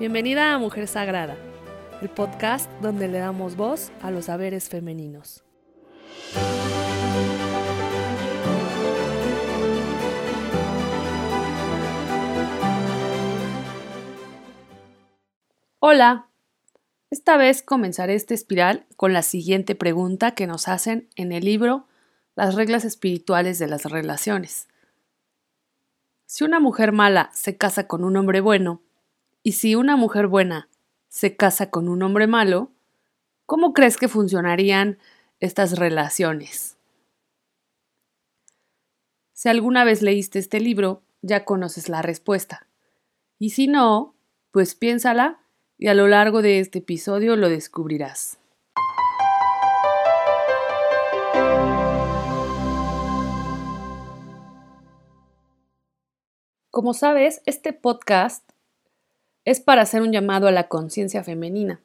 Bienvenida 0.00 0.54
a 0.54 0.58
Mujer 0.58 0.88
Sagrada, 0.88 1.36
el 2.00 2.08
podcast 2.08 2.72
donde 2.80 3.06
le 3.06 3.18
damos 3.18 3.54
voz 3.54 3.92
a 4.00 4.10
los 4.10 4.24
saberes 4.24 4.70
femeninos. 4.70 5.44
Hola, 15.80 16.28
esta 17.10 17.36
vez 17.36 17.62
comenzaré 17.62 18.14
este 18.14 18.32
espiral 18.32 18.86
con 18.96 19.12
la 19.12 19.20
siguiente 19.20 19.74
pregunta 19.74 20.30
que 20.30 20.46
nos 20.46 20.66
hacen 20.68 21.10
en 21.14 21.30
el 21.30 21.44
libro 21.44 21.88
Las 22.36 22.54
reglas 22.54 22.86
espirituales 22.86 23.58
de 23.58 23.66
las 23.66 23.84
relaciones. 23.84 24.66
Si 26.24 26.42
una 26.42 26.58
mujer 26.58 26.92
mala 26.92 27.28
se 27.34 27.58
casa 27.58 27.86
con 27.86 28.02
un 28.02 28.16
hombre 28.16 28.40
bueno, 28.40 28.80
y 29.42 29.52
si 29.52 29.74
una 29.74 29.96
mujer 29.96 30.26
buena 30.26 30.68
se 31.08 31.36
casa 31.36 31.70
con 31.70 31.88
un 31.88 32.02
hombre 32.02 32.26
malo, 32.26 32.70
¿cómo 33.46 33.72
crees 33.72 33.96
que 33.96 34.08
funcionarían 34.08 34.98
estas 35.40 35.78
relaciones? 35.78 36.76
Si 39.32 39.48
alguna 39.48 39.84
vez 39.84 40.02
leíste 40.02 40.38
este 40.38 40.60
libro, 40.60 41.02
ya 41.22 41.46
conoces 41.46 41.88
la 41.88 42.02
respuesta. 42.02 42.66
Y 43.38 43.50
si 43.50 43.66
no, 43.66 44.14
pues 44.50 44.74
piénsala 44.74 45.40
y 45.78 45.88
a 45.88 45.94
lo 45.94 46.06
largo 46.06 46.42
de 46.42 46.60
este 46.60 46.80
episodio 46.80 47.36
lo 47.36 47.48
descubrirás. 47.48 48.38
Como 56.70 56.92
sabes, 56.92 57.42
este 57.46 57.72
podcast 57.72 58.50
es 59.44 59.60
para 59.60 59.82
hacer 59.82 60.02
un 60.02 60.12
llamado 60.12 60.46
a 60.46 60.52
la 60.52 60.68
conciencia 60.68 61.24
femenina, 61.24 61.80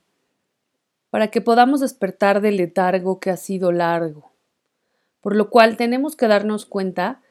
para 1.09 1.29
que 1.29 1.41
podamos 1.41 1.79
despertar 1.79 2.41
del 2.41 2.57
letargo 2.57 3.19
que 3.19 3.29
ha 3.29 3.37
sido 3.37 3.71
largo, 3.71 4.31
por 5.21 5.35
lo 5.35 5.49
cual 5.49 5.77
tenemos 5.77 6.15
que 6.15 6.27
darnos 6.27 6.65
cuenta 6.65 7.21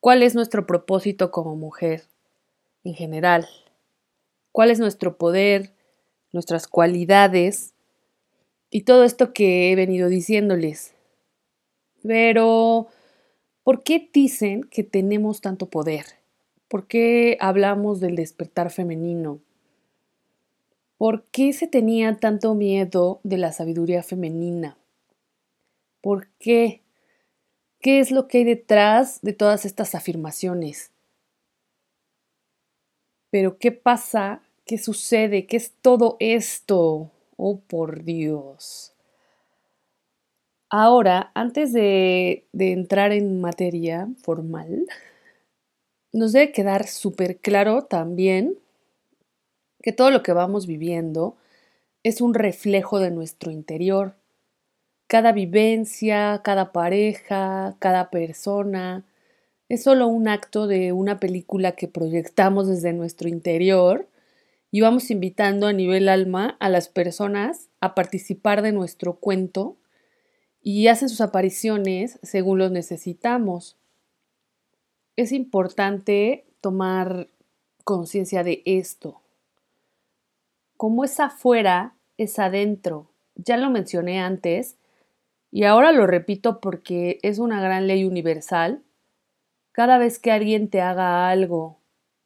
cuál 0.00 0.22
es 0.22 0.34
nuestro 0.34 0.66
propósito 0.66 1.30
como 1.30 1.56
mujer 1.56 2.04
en 2.84 2.94
general, 2.94 3.48
cuál 4.52 4.70
es 4.70 4.80
nuestro 4.80 5.16
poder, 5.16 5.72
nuestras 6.32 6.66
cualidades 6.66 7.74
y 8.70 8.82
todo 8.82 9.04
esto 9.04 9.32
que 9.32 9.70
he 9.70 9.76
venido 9.76 10.08
diciéndoles. 10.08 10.94
Pero, 12.02 12.88
¿por 13.64 13.82
qué 13.82 14.10
dicen 14.12 14.62
que 14.64 14.84
tenemos 14.84 15.40
tanto 15.40 15.66
poder? 15.66 16.04
¿Por 16.68 16.86
qué 16.86 17.38
hablamos 17.40 18.00
del 18.00 18.14
despertar 18.14 18.70
femenino? 18.70 19.40
¿Por 20.98 21.24
qué 21.30 21.52
se 21.52 21.66
tenía 21.66 22.16
tanto 22.16 22.54
miedo 22.54 23.20
de 23.22 23.38
la 23.38 23.52
sabiduría 23.52 24.02
femenina? 24.02 24.76
¿Por 26.02 26.28
qué? 26.38 26.82
¿Qué 27.80 28.00
es 28.00 28.10
lo 28.10 28.28
que 28.28 28.38
hay 28.38 28.44
detrás 28.44 29.22
de 29.22 29.32
todas 29.32 29.64
estas 29.64 29.94
afirmaciones? 29.94 30.90
Pero 33.30 33.58
¿qué 33.58 33.72
pasa 33.72 34.42
¿Qué 34.68 34.76
sucede? 34.76 35.46
¿Qué 35.46 35.56
es 35.56 35.72
todo 35.80 36.18
esto? 36.20 37.10
Oh, 37.38 37.58
por 37.58 38.04
Dios. 38.04 38.92
Ahora, 40.68 41.32
antes 41.34 41.72
de, 41.72 42.46
de 42.52 42.72
entrar 42.72 43.12
en 43.12 43.40
materia 43.40 44.08
formal, 44.22 44.86
nos 46.12 46.32
debe 46.34 46.52
quedar 46.52 46.86
súper 46.86 47.38
claro 47.38 47.86
también 47.86 48.58
que 49.88 49.94
todo 49.94 50.10
lo 50.10 50.22
que 50.22 50.34
vamos 50.34 50.66
viviendo 50.66 51.38
es 52.02 52.20
un 52.20 52.34
reflejo 52.34 53.00
de 53.00 53.10
nuestro 53.10 53.50
interior. 53.50 54.16
Cada 55.06 55.32
vivencia, 55.32 56.42
cada 56.44 56.72
pareja, 56.72 57.74
cada 57.78 58.10
persona, 58.10 59.06
es 59.70 59.82
solo 59.82 60.06
un 60.06 60.28
acto 60.28 60.66
de 60.66 60.92
una 60.92 61.18
película 61.18 61.72
que 61.72 61.88
proyectamos 61.88 62.68
desde 62.68 62.92
nuestro 62.92 63.30
interior 63.30 64.06
y 64.70 64.82
vamos 64.82 65.10
invitando 65.10 65.66
a 65.66 65.72
nivel 65.72 66.10
alma 66.10 66.58
a 66.60 66.68
las 66.68 66.90
personas 66.90 67.70
a 67.80 67.94
participar 67.94 68.60
de 68.60 68.72
nuestro 68.72 69.14
cuento 69.14 69.78
y 70.60 70.88
hacen 70.88 71.08
sus 71.08 71.22
apariciones 71.22 72.18
según 72.22 72.58
los 72.58 72.70
necesitamos. 72.70 73.78
Es 75.16 75.32
importante 75.32 76.44
tomar 76.60 77.28
conciencia 77.84 78.44
de 78.44 78.60
esto. 78.66 79.22
Como 80.78 81.02
es 81.02 81.18
afuera, 81.18 81.96
es 82.18 82.38
adentro. 82.38 83.10
Ya 83.34 83.56
lo 83.56 83.68
mencioné 83.68 84.20
antes 84.20 84.76
y 85.50 85.64
ahora 85.64 85.90
lo 85.90 86.06
repito 86.06 86.60
porque 86.60 87.18
es 87.22 87.40
una 87.40 87.60
gran 87.60 87.88
ley 87.88 88.04
universal. 88.04 88.84
Cada 89.72 89.98
vez 89.98 90.20
que 90.20 90.30
alguien 90.30 90.70
te 90.70 90.80
haga 90.80 91.28
algo, 91.30 91.80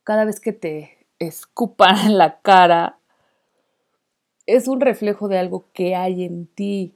cada 0.04 0.26
vez 0.26 0.38
que 0.38 0.52
te 0.52 1.06
escupan 1.18 1.96
en 2.04 2.18
la 2.18 2.40
cara, 2.40 2.98
es 4.44 4.68
un 4.68 4.82
reflejo 4.82 5.28
de 5.28 5.38
algo 5.38 5.64
que 5.72 5.96
hay 5.96 6.22
en 6.22 6.46
ti. 6.46 6.94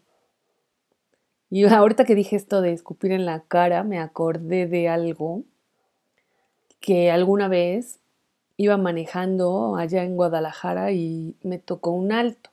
Y 1.48 1.64
ahorita 1.72 2.04
que 2.04 2.14
dije 2.14 2.36
esto 2.36 2.60
de 2.60 2.74
escupir 2.74 3.12
en 3.12 3.24
la 3.24 3.40
cara, 3.40 3.82
me 3.82 3.98
acordé 3.98 4.66
de 4.66 4.90
algo 4.90 5.42
que 6.80 7.10
alguna 7.10 7.48
vez 7.48 7.98
iba 8.56 8.76
manejando 8.76 9.76
allá 9.76 10.04
en 10.04 10.16
Guadalajara 10.16 10.92
y 10.92 11.36
me 11.42 11.58
tocó 11.58 11.90
un 11.90 12.12
alto. 12.12 12.50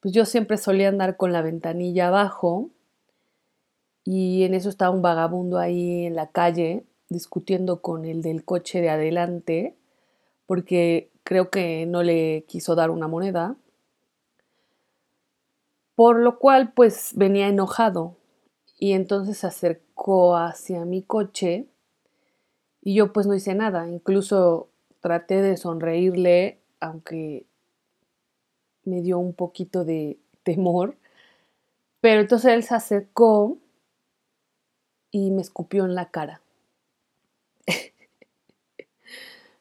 Pues 0.00 0.14
yo 0.14 0.24
siempre 0.24 0.56
solía 0.56 0.88
andar 0.88 1.16
con 1.16 1.32
la 1.32 1.42
ventanilla 1.42 2.08
abajo 2.08 2.70
y 4.04 4.42
en 4.44 4.54
eso 4.54 4.68
estaba 4.68 4.94
un 4.94 5.02
vagabundo 5.02 5.58
ahí 5.58 6.06
en 6.06 6.16
la 6.16 6.30
calle 6.30 6.84
discutiendo 7.08 7.82
con 7.82 8.04
el 8.04 8.22
del 8.22 8.44
coche 8.44 8.80
de 8.80 8.90
adelante 8.90 9.76
porque 10.46 11.10
creo 11.22 11.50
que 11.50 11.86
no 11.86 12.02
le 12.02 12.44
quiso 12.48 12.74
dar 12.74 12.90
una 12.90 13.06
moneda, 13.06 13.56
por 15.94 16.18
lo 16.18 16.38
cual 16.38 16.72
pues 16.72 17.12
venía 17.14 17.48
enojado 17.48 18.16
y 18.78 18.92
entonces 18.92 19.38
se 19.38 19.46
acercó 19.46 20.36
hacia 20.36 20.84
mi 20.84 21.02
coche 21.02 21.68
y 22.82 22.94
yo 22.94 23.12
pues 23.12 23.26
no 23.26 23.34
hice 23.34 23.54
nada, 23.54 23.88
incluso 23.88 24.68
traté 25.00 25.42
de 25.42 25.56
sonreírle, 25.56 26.60
aunque 26.80 27.46
me 28.84 29.00
dio 29.02 29.18
un 29.18 29.32
poquito 29.34 29.84
de 29.84 30.18
temor, 30.42 30.96
pero 32.00 32.20
entonces 32.20 32.52
él 32.52 32.62
se 32.64 32.74
acercó 32.74 33.58
y 35.12 35.30
me 35.30 35.42
escupió 35.42 35.84
en 35.84 35.94
la 35.94 36.10
cara. 36.10 36.42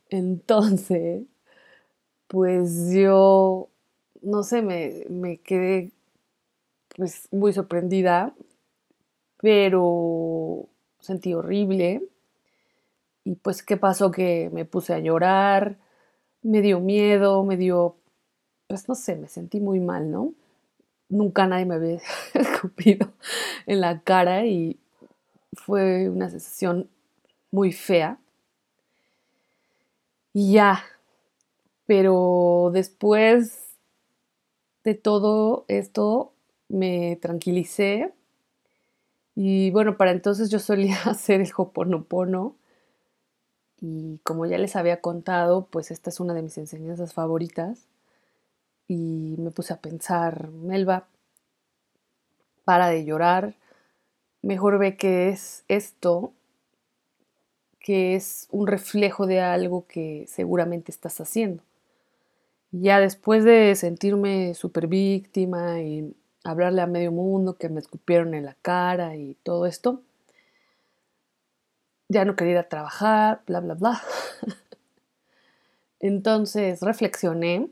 Entonces, 0.09 1.23
pues 2.27 2.91
yo, 2.93 3.69
no 4.21 4.43
sé, 4.43 4.61
me, 4.61 5.05
me 5.09 5.37
quedé 5.39 5.91
pues 6.95 7.27
muy 7.31 7.53
sorprendida, 7.53 8.33
pero 9.37 10.67
sentí 10.99 11.33
horrible. 11.33 12.01
Y 13.23 13.35
pues, 13.35 13.63
¿qué 13.63 13.77
pasó? 13.77 14.11
Que 14.11 14.49
me 14.51 14.65
puse 14.65 14.93
a 14.93 14.99
llorar, 14.99 15.77
me 16.41 16.61
dio 16.61 16.79
miedo, 16.79 17.43
me 17.43 17.57
dio, 17.57 17.97
pues 18.67 18.87
no 18.89 18.95
sé, 18.95 19.15
me 19.15 19.27
sentí 19.27 19.59
muy 19.59 19.79
mal, 19.79 20.11
¿no? 20.11 20.33
Nunca 21.09 21.47
nadie 21.47 21.65
me 21.65 21.75
había 21.75 21.99
escupido 22.33 23.11
en 23.67 23.81
la 23.81 24.01
cara 24.01 24.45
y 24.45 24.79
fue 25.53 26.09
una 26.09 26.29
sensación 26.29 26.89
muy 27.51 27.71
fea. 27.71 28.17
Y 30.33 30.53
ya. 30.53 30.83
Pero 31.85 32.71
después 32.73 33.75
de 34.83 34.95
todo 34.95 35.65
esto 35.67 36.33
me 36.69 37.17
tranquilicé. 37.21 38.13
Y 39.35 39.71
bueno, 39.71 39.97
para 39.97 40.11
entonces 40.11 40.49
yo 40.49 40.59
solía 40.59 40.97
hacer 41.05 41.41
el 41.41 41.51
hoponopono. 41.55 42.55
Y 43.81 44.19
como 44.23 44.45
ya 44.45 44.59
les 44.59 44.75
había 44.75 45.01
contado, 45.01 45.65
pues 45.65 45.91
esta 45.91 46.11
es 46.11 46.19
una 46.19 46.33
de 46.33 46.43
mis 46.43 46.57
enseñanzas 46.57 47.13
favoritas. 47.13 47.87
Y 48.87 49.35
me 49.39 49.51
puse 49.51 49.73
a 49.73 49.81
pensar, 49.81 50.49
Melba, 50.49 51.07
para 52.63 52.89
de 52.89 53.03
llorar, 53.03 53.55
mejor 54.41 54.77
ve 54.77 54.97
que 54.97 55.29
es 55.29 55.63
esto 55.67 56.33
que 57.79 58.15
es 58.15 58.47
un 58.51 58.67
reflejo 58.67 59.25
de 59.25 59.41
algo 59.41 59.85
que 59.87 60.25
seguramente 60.27 60.91
estás 60.91 61.19
haciendo. 61.19 61.63
Ya 62.71 62.99
después 62.99 63.43
de 63.43 63.75
sentirme 63.75 64.53
súper 64.53 64.87
víctima 64.87 65.81
y 65.81 66.15
hablarle 66.43 66.81
a 66.81 66.87
medio 66.87 67.11
mundo 67.11 67.57
que 67.57 67.69
me 67.69 67.79
escupieron 67.79 68.33
en 68.33 68.45
la 68.45 68.55
cara 68.61 69.15
y 69.15 69.35
todo 69.43 69.65
esto, 69.65 70.01
ya 72.11 72.25
no 72.25 72.35
quería 72.35 72.67
trabajar, 72.67 73.41
bla, 73.47 73.61
bla, 73.61 73.73
bla. 73.75 74.01
Entonces 75.99 76.81
reflexioné 76.81 77.69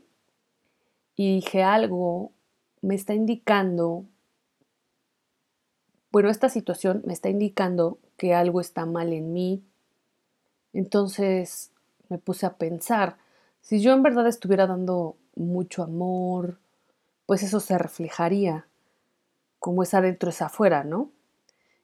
y 1.14 1.34
dije 1.36 1.62
algo 1.62 2.32
me 2.80 2.94
está 2.94 3.12
indicando, 3.12 4.06
bueno, 6.10 6.30
esta 6.30 6.48
situación 6.48 7.02
me 7.04 7.12
está 7.12 7.28
indicando 7.28 7.98
que 8.16 8.32
algo 8.34 8.62
está 8.62 8.86
mal 8.86 9.12
en 9.12 9.34
mí. 9.34 9.62
Entonces 10.72 11.72
me 12.08 12.16
puse 12.16 12.46
a 12.46 12.56
pensar, 12.56 13.18
si 13.60 13.82
yo 13.82 13.92
en 13.92 14.02
verdad 14.02 14.26
estuviera 14.26 14.66
dando 14.66 15.16
mucho 15.34 15.82
amor, 15.82 16.58
pues 17.26 17.42
eso 17.42 17.60
se 17.60 17.76
reflejaría, 17.76 18.66
como 19.58 19.82
es 19.82 19.92
adentro 19.92 20.30
es 20.30 20.40
afuera, 20.40 20.82
¿no? 20.84 21.10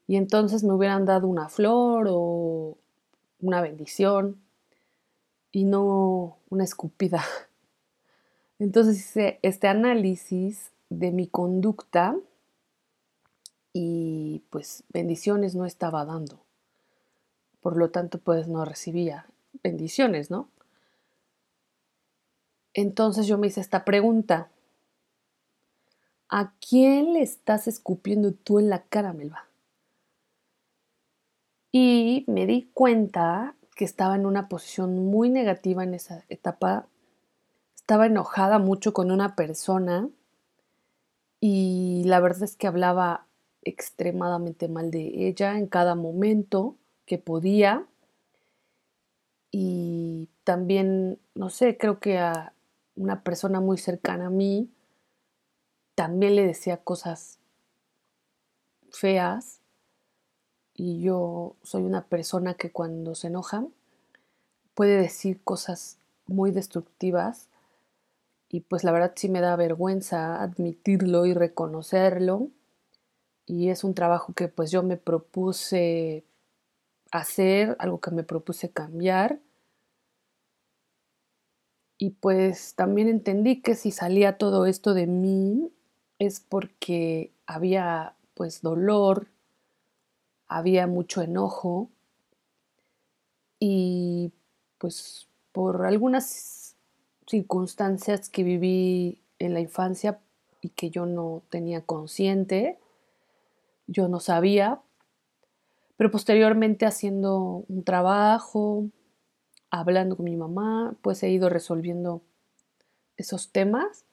Y 0.07 0.17
entonces 0.17 0.63
me 0.63 0.73
hubieran 0.73 1.05
dado 1.05 1.27
una 1.27 1.49
flor 1.49 2.07
o 2.09 2.79
una 3.41 3.61
bendición 3.61 4.41
y 5.53 5.65
no 5.65 6.39
una 6.49 6.65
escupida. 6.65 7.25
Entonces 8.59 8.99
hice 8.99 9.39
este 9.43 9.69
análisis 9.69 10.73
de 10.89 11.11
mi 11.11 11.27
conducta 11.27 12.17
y 13.73 14.43
pues 14.51 14.85
bendiciones 14.89 15.55
no 15.55 15.67
estaba 15.67 16.05
dando. 16.05 16.41
Por 17.61 17.77
lo 17.77 17.91
tanto, 17.91 18.19
pues 18.19 18.49
no 18.49 18.65
recibía 18.65 19.27
bendiciones, 19.63 20.31
¿no? 20.31 20.49
Entonces 22.73 23.27
yo 23.27 23.39
me 23.39 23.49
hice 23.49 23.61
esta 23.61 23.85
pregunta. 23.85 24.51
¿A 26.29 26.53
quién 26.61 27.15
le 27.15 27.23
estás 27.23 27.69
escupiendo 27.69 28.33
tú 28.33 28.59
en 28.59 28.69
la 28.69 28.83
cara, 28.85 29.13
Melba? 29.13 29.46
Y 31.79 32.25
me 32.27 32.47
di 32.47 32.71
cuenta 32.73 33.55
que 33.75 33.85
estaba 33.85 34.15
en 34.17 34.25
una 34.25 34.49
posición 34.49 35.11
muy 35.11 35.29
negativa 35.29 35.85
en 35.85 35.93
esa 35.93 36.25
etapa. 36.31 36.87
Estaba 37.75 38.07
enojada 38.07 38.59
mucho 38.59 38.95
con 38.95 39.11
una 39.11 39.37
persona 39.37 40.09
y 41.39 42.03
la 42.07 42.21
verdad 42.21 42.45
es 42.45 42.57
que 42.57 42.67
hablaba 42.67 43.27
extremadamente 43.61 44.69
mal 44.69 44.91
de 44.91 45.29
ella 45.29 45.59
en 45.59 45.67
cada 45.67 45.95
momento 45.95 46.77
que 47.05 47.19
podía. 47.19 47.85
Y 49.51 50.31
también, 50.45 51.19
no 51.35 51.51
sé, 51.51 51.77
creo 51.77 52.01
que 52.01 52.17
a 52.17 52.55
una 52.95 53.23
persona 53.23 53.61
muy 53.61 53.77
cercana 53.77 54.29
a 54.29 54.31
mí 54.31 54.71
también 55.95 56.37
le 56.37 56.47
decía 56.47 56.79
cosas 56.79 57.39
feas 58.91 59.61
y 60.77 61.01
yo 61.01 61.57
soy 61.63 61.83
una 61.83 62.05
persona 62.05 62.55
que 62.55 62.71
cuando 62.71 63.15
se 63.15 63.29
enoja 63.29 63.67
puede 64.75 65.01
decir 65.01 65.43
cosas 65.43 65.99
muy 66.27 66.51
destructivas 66.51 67.49
y 68.49 68.61
pues 68.61 68.85
la 68.85 68.93
verdad 68.93 69.13
sí 69.17 69.29
me 69.29 69.41
da 69.41 69.57
vergüenza 69.57 70.43
admitirlo 70.43 71.27
y 71.27 71.35
reconocerlo. 71.35 72.49
Y 73.47 73.71
es 73.71 73.85
un 73.85 73.95
trabajo 73.95 74.33
que 74.35 74.49
pues 74.49 74.71
yo 74.71 74.83
me 74.83 74.97
propuse 74.97 76.25
hacer, 77.11 77.77
algo 77.79 78.01
que 78.01 78.11
me 78.11 78.23
propuse 78.23 78.71
cambiar. 78.71 79.41
Y 81.99 82.11
pues 82.11 82.75
también 82.75 83.09
entendí 83.09 83.63
que 83.63 83.75
si 83.75 83.91
salía 83.91 84.39
todo 84.39 84.67
esto 84.67 84.95
de 84.95 85.07
mí 85.07 85.73
es 86.19 86.41
porque 86.41 87.33
había 87.47 88.15
pues 88.35 88.63
dolor, 88.63 89.29
había 90.49 90.87
mucho 90.87 91.23
enojo 91.23 91.91
y 93.59 94.33
pues 94.79 95.29
por 95.53 95.87
algunas 95.87 96.77
circunstancias 97.27 98.29
que 98.29 98.43
viví 98.43 99.21
en 99.39 99.55
la 99.55 99.61
infancia 99.61 100.21
y 100.61 100.71
que 100.71 100.91
yo 100.91 101.07
no 101.07 101.43
tenía 101.51 101.81
consciente, 101.81 102.79
yo 103.87 104.09
no 104.09 104.21
sabía, 104.21 104.81
pero 105.97 106.11
posteriormente 106.11 106.87
haciendo 106.87 107.65
un 107.69 107.85
trabajo, 107.85 108.87
hablando 109.71 110.17
con 110.17 110.25
mi 110.25 110.37
mamá, 110.37 110.95
pues 111.03 111.23
he 111.23 111.31
ido 111.31 111.49
resolviendo 111.49 112.23
esos 113.17 113.51
temas 113.51 114.05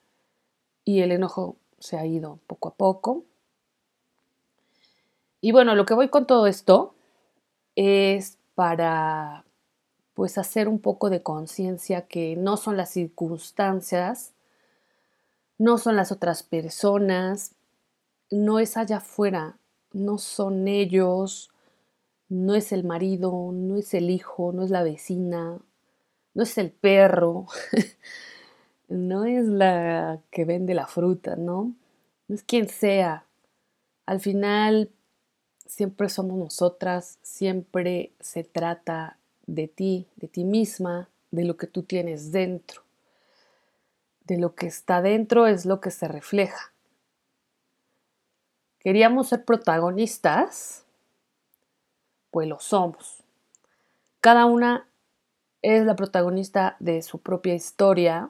y 0.86 1.02
el 1.02 1.12
enojo 1.12 1.58
se 1.80 1.98
ha 1.98 2.06
ido 2.06 2.40
poco 2.48 2.70
a 2.70 2.76
poco. 2.76 3.26
Y 5.44 5.52
bueno, 5.52 5.76
lo 5.76 5.86
que 5.86 5.94
voy 5.94 6.08
con 6.08 6.26
todo 6.26 6.48
esto 6.48 6.96
es 7.76 8.38
para 8.56 9.44
pues 10.14 10.38
hacer 10.38 10.70
un 10.70 10.80
poco 10.80 11.10
de 11.10 11.22
conciencia 11.22 12.08
que 12.08 12.38
no 12.38 12.56
son 12.56 12.78
las 12.78 12.92
circunstancias, 12.92 14.32
no 15.58 15.78
son 15.78 15.98
las 15.98 16.14
otras 16.14 16.44
personas, 16.44 17.56
no 18.32 18.60
es 18.60 18.78
allá 18.78 18.98
afuera, 18.98 19.58
no 19.92 20.18
son 20.18 20.70
ellos, 20.70 21.52
no 22.30 22.56
es 22.56 22.72
el 22.72 22.86
marido, 22.86 23.52
no 23.52 23.76
es 23.76 23.94
el 23.94 24.12
hijo, 24.12 24.54
no 24.54 24.64
es 24.64 24.70
la 24.70 24.84
vecina, 24.84 25.60
no 26.34 26.44
es 26.44 26.58
el 26.58 26.72
perro, 26.72 27.48
no 28.88 29.26
es 29.26 29.46
la 29.48 30.22
que 30.32 30.46
vende 30.46 30.74
la 30.74 30.88
fruta, 30.88 31.36
¿no? 31.36 31.76
No 32.30 32.36
es 32.36 32.44
quien 32.44 32.70
sea. 32.70 33.26
Al 34.06 34.22
final 34.22 34.90
siempre 35.74 36.08
somos 36.08 36.38
nosotras, 36.38 37.18
siempre 37.24 38.12
se 38.20 38.44
trata 38.44 39.18
de 39.48 39.68
ti, 39.68 40.08
de 40.18 40.28
ti 40.28 40.44
misma, 40.44 41.10
de 41.32 41.46
lo 41.46 41.58
que 41.58 41.66
tú 41.66 41.82
tienes 41.82 42.32
dentro. 42.32 42.84
De 44.26 44.38
lo 44.38 44.54
que 44.54 44.68
está 44.68 45.02
dentro 45.02 45.48
es 45.48 45.66
lo 45.66 45.82
que 45.82 45.90
se 45.90 46.08
refleja. 46.08 46.72
Queríamos 48.78 49.30
ser 49.30 49.46
protagonistas, 49.46 50.86
pues 52.30 52.48
lo 52.48 52.60
somos. 52.60 53.24
Cada 54.22 54.46
una 54.46 54.88
es 55.64 55.86
la 55.86 55.96
protagonista 55.96 56.78
de 56.80 57.02
su 57.02 57.20
propia 57.20 57.56
historia 57.56 58.30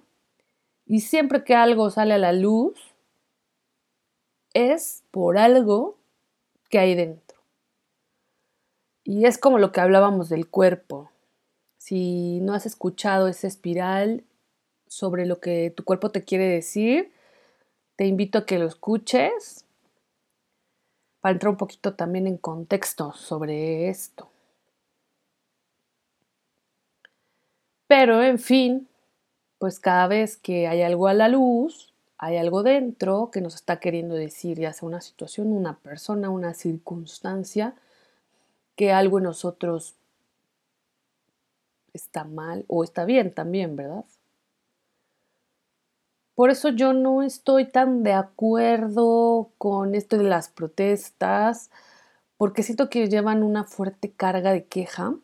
y 0.86 1.02
siempre 1.02 1.44
que 1.44 1.56
algo 1.56 1.90
sale 1.90 2.14
a 2.14 2.20
la 2.20 2.32
luz 2.32 2.80
es 4.54 5.04
por 5.12 5.38
algo 5.38 5.98
que 6.70 6.80
hay 6.80 6.96
dentro. 6.96 7.33
Y 9.04 9.26
es 9.26 9.38
como 9.38 9.60
lo 9.60 9.72
que 9.72 9.82
hablábamos 9.82 10.30
del 10.30 10.48
cuerpo. 10.50 11.10
Si 11.78 12.40
no 12.42 12.54
has 12.54 12.66
escuchado 12.66 13.28
esa 13.28 13.48
espiral 13.48 14.24
sobre 14.88 15.26
lo 15.26 15.40
que 15.40 15.72
tu 15.76 15.84
cuerpo 15.84 16.10
te 16.10 16.24
quiere 16.24 16.48
decir, 16.48 17.12
te 17.96 18.06
invito 18.06 18.38
a 18.40 18.46
que 18.46 18.60
lo 18.60 18.66
escuches 18.66 19.66
para 21.20 21.34
entrar 21.34 21.52
un 21.52 21.58
poquito 21.58 21.96
también 21.96 22.28
en 22.28 22.38
contexto 22.38 23.14
sobre 23.14 23.90
esto. 23.90 24.30
Pero, 27.88 28.24
en 28.24 28.40
fin, 28.40 28.88
pues 29.58 29.80
cada 29.80 30.08
vez 30.08 30.38
que 30.38 30.68
hay 30.68 30.82
algo 30.82 31.08
a 31.08 31.14
la 31.14 31.28
luz, 31.28 31.94
hay 32.18 32.38
algo 32.38 32.64
dentro 32.64 33.30
que 33.32 33.42
nos 33.42 33.56
está 33.56 33.80
queriendo 33.80 34.16
decir, 34.16 34.60
ya 34.60 34.74
sea 34.74 34.88
una 34.88 35.02
situación, 35.02 35.48
una 35.54 35.78
persona, 35.80 36.30
una 36.30 36.54
circunstancia, 36.54 37.76
que 38.76 38.92
algo 38.92 39.20
en 39.20 39.26
nosotros 39.26 39.96
está 41.94 42.24
mal 42.24 42.66
o 42.68 42.84
está 42.84 43.06
bien 43.06 43.34
también, 43.34 43.76
¿verdad? 43.76 44.06
Por 46.36 46.50
eso 46.50 46.70
yo 46.70 46.94
no 46.94 47.22
estoy 47.22 47.66
tan 47.66 48.04
de 48.04 48.14
acuerdo 48.14 49.52
con 49.60 49.94
esto 49.94 50.18
de 50.18 50.24
las 50.24 50.50
protestas, 50.50 51.70
porque 52.38 52.64
siento 52.64 52.90
que 52.90 53.08
llevan 53.08 53.44
una 53.44 53.66
fuerte 53.66 54.12
carga 54.12 54.52
de 54.52 54.66
queja 54.66 55.16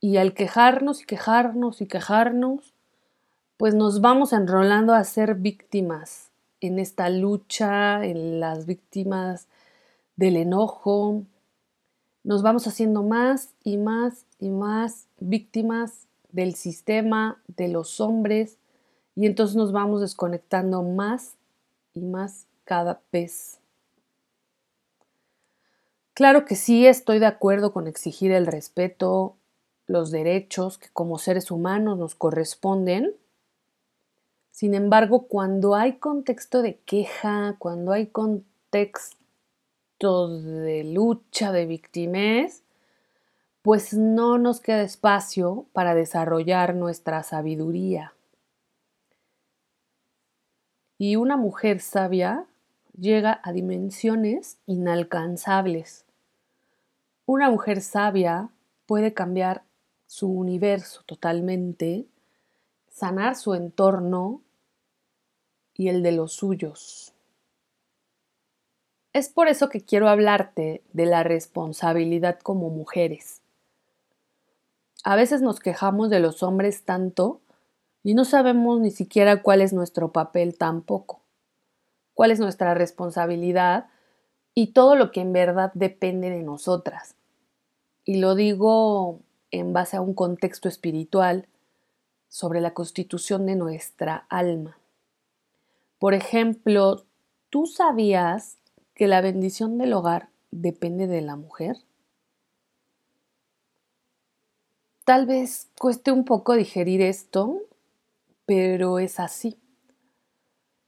y 0.00 0.16
al 0.16 0.34
quejarnos 0.34 1.02
y 1.02 1.06
quejarnos 1.06 1.80
y 1.80 1.86
quejarnos, 1.86 2.74
pues 3.56 3.74
nos 3.74 4.00
vamos 4.00 4.32
enrolando 4.32 4.94
a 4.94 5.04
ser 5.04 5.36
víctimas 5.36 6.30
en 6.60 6.78
esta 6.78 7.08
lucha, 7.08 8.04
en 8.04 8.40
las 8.40 8.66
víctimas 8.66 9.46
del 10.16 10.36
enojo. 10.36 11.22
Nos 12.22 12.42
vamos 12.42 12.66
haciendo 12.66 13.02
más 13.02 13.50
y 13.64 13.76
más 13.76 14.26
y 14.38 14.50
más 14.50 15.06
víctimas 15.18 16.06
del 16.32 16.54
sistema, 16.54 17.42
de 17.48 17.68
los 17.68 18.00
hombres, 18.00 18.58
y 19.16 19.26
entonces 19.26 19.56
nos 19.56 19.72
vamos 19.72 20.00
desconectando 20.00 20.82
más 20.82 21.34
y 21.94 22.00
más 22.00 22.46
cada 22.64 23.00
vez. 23.12 23.58
Claro 26.14 26.44
que 26.44 26.56
sí 26.56 26.86
estoy 26.86 27.18
de 27.18 27.26
acuerdo 27.26 27.72
con 27.72 27.86
exigir 27.86 28.32
el 28.32 28.46
respeto, 28.46 29.36
los 29.86 30.10
derechos 30.10 30.78
que 30.78 30.88
como 30.92 31.18
seres 31.18 31.50
humanos 31.50 31.98
nos 31.98 32.14
corresponden, 32.14 33.14
sin 34.60 34.74
embargo, 34.74 35.26
cuando 35.26 35.74
hay 35.74 35.96
contexto 35.96 36.60
de 36.60 36.76
queja, 36.80 37.56
cuando 37.58 37.92
hay 37.92 38.08
contexto 38.08 39.16
de 40.00 40.84
lucha, 40.84 41.52
de 41.52 41.66
victimez, 41.66 42.62
pues 43.62 43.92
no 43.92 44.38
nos 44.38 44.60
queda 44.60 44.82
espacio 44.82 45.66
para 45.72 45.94
desarrollar 45.94 46.74
nuestra 46.74 47.22
sabiduría. 47.22 48.14
Y 50.96 51.16
una 51.16 51.36
mujer 51.36 51.80
sabia 51.80 52.46
llega 52.98 53.40
a 53.42 53.52
dimensiones 53.52 54.58
inalcanzables. 54.66 56.06
Una 57.26 57.50
mujer 57.50 57.82
sabia 57.82 58.48
puede 58.86 59.12
cambiar 59.12 59.62
su 60.06 60.28
universo 60.28 61.02
totalmente, 61.04 62.06
sanar 62.88 63.36
su 63.36 63.54
entorno 63.54 64.40
y 65.74 65.88
el 65.88 66.02
de 66.02 66.12
los 66.12 66.32
suyos. 66.32 67.14
Es 69.12 69.28
por 69.28 69.48
eso 69.48 69.68
que 69.68 69.84
quiero 69.84 70.08
hablarte 70.08 70.84
de 70.92 71.06
la 71.06 71.24
responsabilidad 71.24 72.38
como 72.38 72.70
mujeres. 72.70 73.42
A 75.02 75.16
veces 75.16 75.42
nos 75.42 75.58
quejamos 75.58 76.10
de 76.10 76.20
los 76.20 76.44
hombres 76.44 76.84
tanto 76.84 77.40
y 78.04 78.14
no 78.14 78.24
sabemos 78.24 78.80
ni 78.80 78.92
siquiera 78.92 79.42
cuál 79.42 79.62
es 79.62 79.72
nuestro 79.72 80.12
papel 80.12 80.56
tampoco, 80.56 81.22
cuál 82.14 82.30
es 82.30 82.38
nuestra 82.38 82.74
responsabilidad 82.74 83.88
y 84.54 84.68
todo 84.68 84.94
lo 84.94 85.10
que 85.10 85.22
en 85.22 85.32
verdad 85.32 85.72
depende 85.74 86.30
de 86.30 86.44
nosotras. 86.44 87.16
Y 88.04 88.20
lo 88.20 88.36
digo 88.36 89.18
en 89.50 89.72
base 89.72 89.96
a 89.96 90.02
un 90.02 90.14
contexto 90.14 90.68
espiritual 90.68 91.48
sobre 92.28 92.60
la 92.60 92.74
constitución 92.74 93.44
de 93.46 93.56
nuestra 93.56 94.26
alma. 94.28 94.78
Por 95.98 96.14
ejemplo, 96.14 97.04
¿tú 97.50 97.66
sabías 97.66 98.59
que 99.00 99.08
la 99.08 99.22
bendición 99.22 99.78
del 99.78 99.94
hogar 99.94 100.28
depende 100.50 101.06
de 101.06 101.22
la 101.22 101.34
mujer? 101.34 101.78
Tal 105.06 105.24
vez 105.24 105.70
cueste 105.78 106.12
un 106.12 106.26
poco 106.26 106.52
digerir 106.52 107.00
esto, 107.00 107.62
pero 108.44 108.98
es 108.98 109.18
así. 109.18 109.56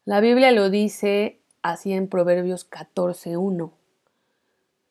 La 0.05 0.21
Biblia 0.21 0.53
lo 0.53 0.69
dice 0.69 1.41
así 1.63 1.95
en 1.95 2.07
Proverbios 2.07 2.69
14.1. 2.69 3.73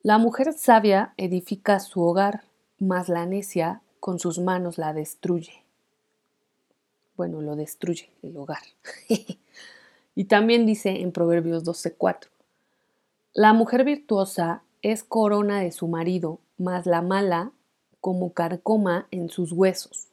La 0.02 0.18
mujer 0.18 0.54
sabia 0.54 1.14
edifica 1.18 1.80
su 1.80 2.02
hogar, 2.02 2.46
mas 2.80 3.08
la 3.08 3.28
necia 3.28 3.84
con 4.00 4.18
sus 4.18 4.40
manos 4.40 4.80
la 4.80 4.94
destruye. 4.94 5.64
Bueno, 7.16 7.40
lo 7.42 7.56
destruye 7.56 8.10
el 8.24 8.36
hogar. 8.36 8.64
y 10.16 10.24
también 10.24 10.66
dice 10.66 11.02
en 11.02 11.12
Proverbios 11.12 11.64
12.4. 11.64 12.31
La 13.34 13.54
mujer 13.54 13.86
virtuosa 13.86 14.62
es 14.82 15.06
corona 15.06 15.62
de 15.62 15.72
su 15.72 15.88
marido, 15.88 16.42
mas 16.58 16.86
la 16.86 17.02
mala 17.02 17.54
como 18.02 18.34
carcoma 18.34 19.08
en 19.10 19.30
sus 19.30 19.54
huesos. 19.54 20.10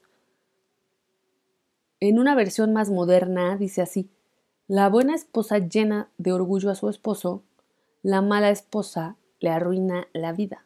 En 1.98 2.20
una 2.20 2.36
versión 2.36 2.72
más 2.72 2.90
moderna 2.90 3.56
dice 3.56 3.82
así, 3.82 4.08
la 4.68 4.88
buena 4.88 5.16
esposa 5.16 5.58
llena 5.58 6.08
de 6.16 6.32
orgullo 6.32 6.70
a 6.70 6.76
su 6.76 6.88
esposo, 6.88 7.42
la 8.04 8.22
mala 8.22 8.50
esposa 8.50 9.16
le 9.40 9.50
arruina 9.50 10.06
la 10.12 10.32
vida. 10.32 10.64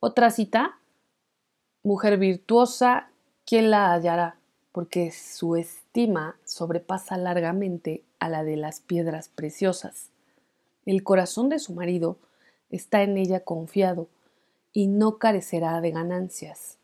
Otra 0.00 0.30
cita, 0.30 0.80
mujer 1.84 2.18
virtuosa, 2.18 3.10
¿quién 3.46 3.70
la 3.70 3.92
hallará? 3.92 4.38
Porque 4.72 5.12
su 5.12 5.54
estima 5.54 6.36
sobrepasa 6.44 7.16
largamente 7.16 8.02
a 8.18 8.28
la 8.28 8.42
de 8.42 8.56
las 8.56 8.80
piedras 8.80 9.28
preciosas. 9.28 10.10
El 10.86 11.02
corazón 11.02 11.48
de 11.48 11.58
su 11.58 11.72
marido 11.74 12.18
está 12.70 13.02
en 13.02 13.16
ella 13.16 13.40
confiado 13.40 14.08
y 14.72 14.88
no 14.88 15.18
carecerá 15.18 15.80
de 15.80 15.92
ganancias. 15.92 16.78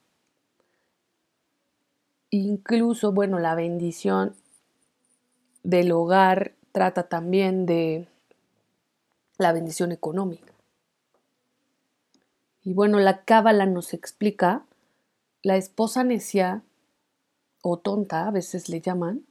Incluso, 2.31 3.13
bueno, 3.13 3.39
la 3.39 3.55
bendición 3.55 4.35
del 5.65 5.91
hogar 5.93 6.55
trata 6.73 7.09
también 7.09 7.67
de 7.67 8.09
la 9.37 9.53
bendición 9.53 9.91
económica. 9.91 10.53
Y 12.63 12.75
bueno, 12.75 12.99
la 13.01 13.25
cábala 13.25 13.67
nos 13.67 13.95
explica, 13.95 14.65
la 15.43 15.57
esposa 15.57 16.05
necia 16.05 16.63
o 17.63 17.79
tonta, 17.79 18.29
a 18.29 18.31
veces 18.31 18.69
le 18.69 18.81
llaman, 18.81 19.25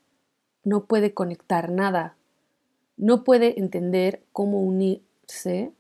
no 0.64 0.86
puede 0.86 1.14
conectar 1.14 1.72
nada, 1.72 2.16
no 3.00 3.24
puede 3.24 3.58
entender 3.58 4.22
cómo 4.34 4.62
unirse 4.62 5.72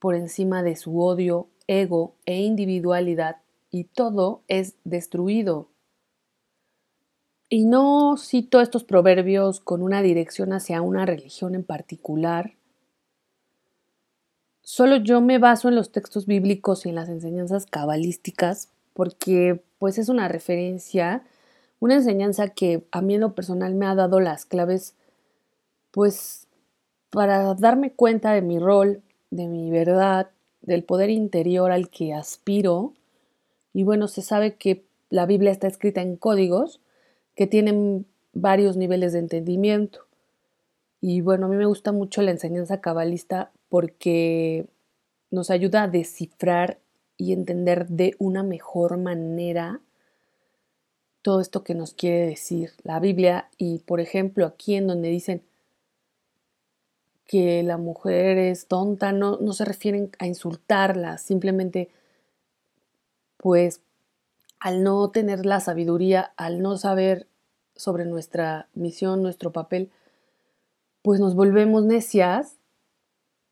por 0.00 0.16
encima 0.16 0.64
de 0.64 0.74
su 0.74 1.00
odio, 1.00 1.46
ego 1.68 2.16
e 2.26 2.40
individualidad, 2.40 3.36
y 3.70 3.84
todo 3.84 4.42
es 4.48 4.74
destruido. 4.84 5.68
Y 7.48 7.64
no 7.64 8.16
cito 8.18 8.60
estos 8.60 8.82
proverbios 8.82 9.60
con 9.60 9.82
una 9.82 10.02
dirección 10.02 10.52
hacia 10.52 10.82
una 10.82 11.06
religión 11.06 11.54
en 11.54 11.62
particular. 11.62 12.54
Solo 14.62 14.96
yo 14.96 15.20
me 15.20 15.38
baso 15.38 15.68
en 15.68 15.76
los 15.76 15.92
textos 15.92 16.26
bíblicos 16.26 16.86
y 16.86 16.88
en 16.88 16.96
las 16.96 17.08
enseñanzas 17.08 17.66
cabalísticas 17.66 18.68
porque 18.94 19.62
pues 19.78 19.96
es 19.98 20.08
una 20.08 20.28
referencia, 20.28 21.22
una 21.78 21.94
enseñanza 21.94 22.48
que 22.48 22.84
a 22.90 23.00
mí 23.00 23.14
en 23.14 23.20
lo 23.20 23.34
personal 23.34 23.74
me 23.74 23.86
ha 23.86 23.94
dado 23.94 24.18
las 24.18 24.44
claves 24.44 24.94
pues 25.92 26.48
para 27.10 27.54
darme 27.54 27.92
cuenta 27.92 28.32
de 28.32 28.42
mi 28.42 28.58
rol, 28.58 29.02
de 29.30 29.46
mi 29.46 29.70
verdad, 29.70 30.30
del 30.62 30.82
poder 30.82 31.10
interior 31.10 31.70
al 31.70 31.90
que 31.90 32.14
aspiro. 32.14 32.94
Y 33.72 33.84
bueno, 33.84 34.08
se 34.08 34.22
sabe 34.22 34.56
que 34.56 34.84
la 35.10 35.26
Biblia 35.26 35.52
está 35.52 35.68
escrita 35.68 36.00
en 36.00 36.16
códigos 36.16 36.80
que 37.36 37.46
tienen 37.46 38.06
varios 38.32 38.76
niveles 38.76 39.12
de 39.12 39.20
entendimiento. 39.20 40.00
Y 41.00 41.20
bueno, 41.20 41.46
a 41.46 41.48
mí 41.48 41.56
me 41.56 41.66
gusta 41.66 41.92
mucho 41.92 42.22
la 42.22 42.30
enseñanza 42.30 42.80
cabalista 42.80 43.50
porque 43.68 44.66
nos 45.30 45.50
ayuda 45.50 45.82
a 45.82 45.88
descifrar 45.88 46.78
y 47.18 47.32
entender 47.32 47.88
de 47.88 48.14
una 48.18 48.42
mejor 48.42 48.96
manera 48.98 49.80
todo 51.20 51.40
esto 51.40 51.62
que 51.62 51.74
nos 51.74 51.94
quiere 51.94 52.26
decir 52.26 52.70
la 52.84 53.00
Biblia. 53.00 53.48
Y 53.58 53.80
por 53.80 54.00
ejemplo, 54.00 54.46
aquí 54.46 54.74
en 54.74 54.86
donde 54.86 55.08
dicen 55.08 55.42
que 57.26 57.62
la 57.62 57.76
mujer 57.76 58.38
es 58.38 58.66
tonta, 58.66 59.12
no, 59.12 59.38
no 59.38 59.52
se 59.52 59.64
refieren 59.64 60.10
a 60.18 60.26
insultarla, 60.26 61.18
simplemente 61.18 61.88
pues 63.36 63.80
al 64.60 64.82
no 64.84 65.10
tener 65.10 65.44
la 65.44 65.60
sabiduría, 65.60 66.32
al 66.36 66.62
no 66.62 66.76
saber 66.76 67.26
sobre 67.74 68.04
nuestra 68.04 68.68
misión, 68.74 69.22
nuestro 69.22 69.50
papel, 69.52 69.90
pues 71.02 71.18
nos 71.18 71.34
volvemos 71.34 71.84
necias 71.84 72.56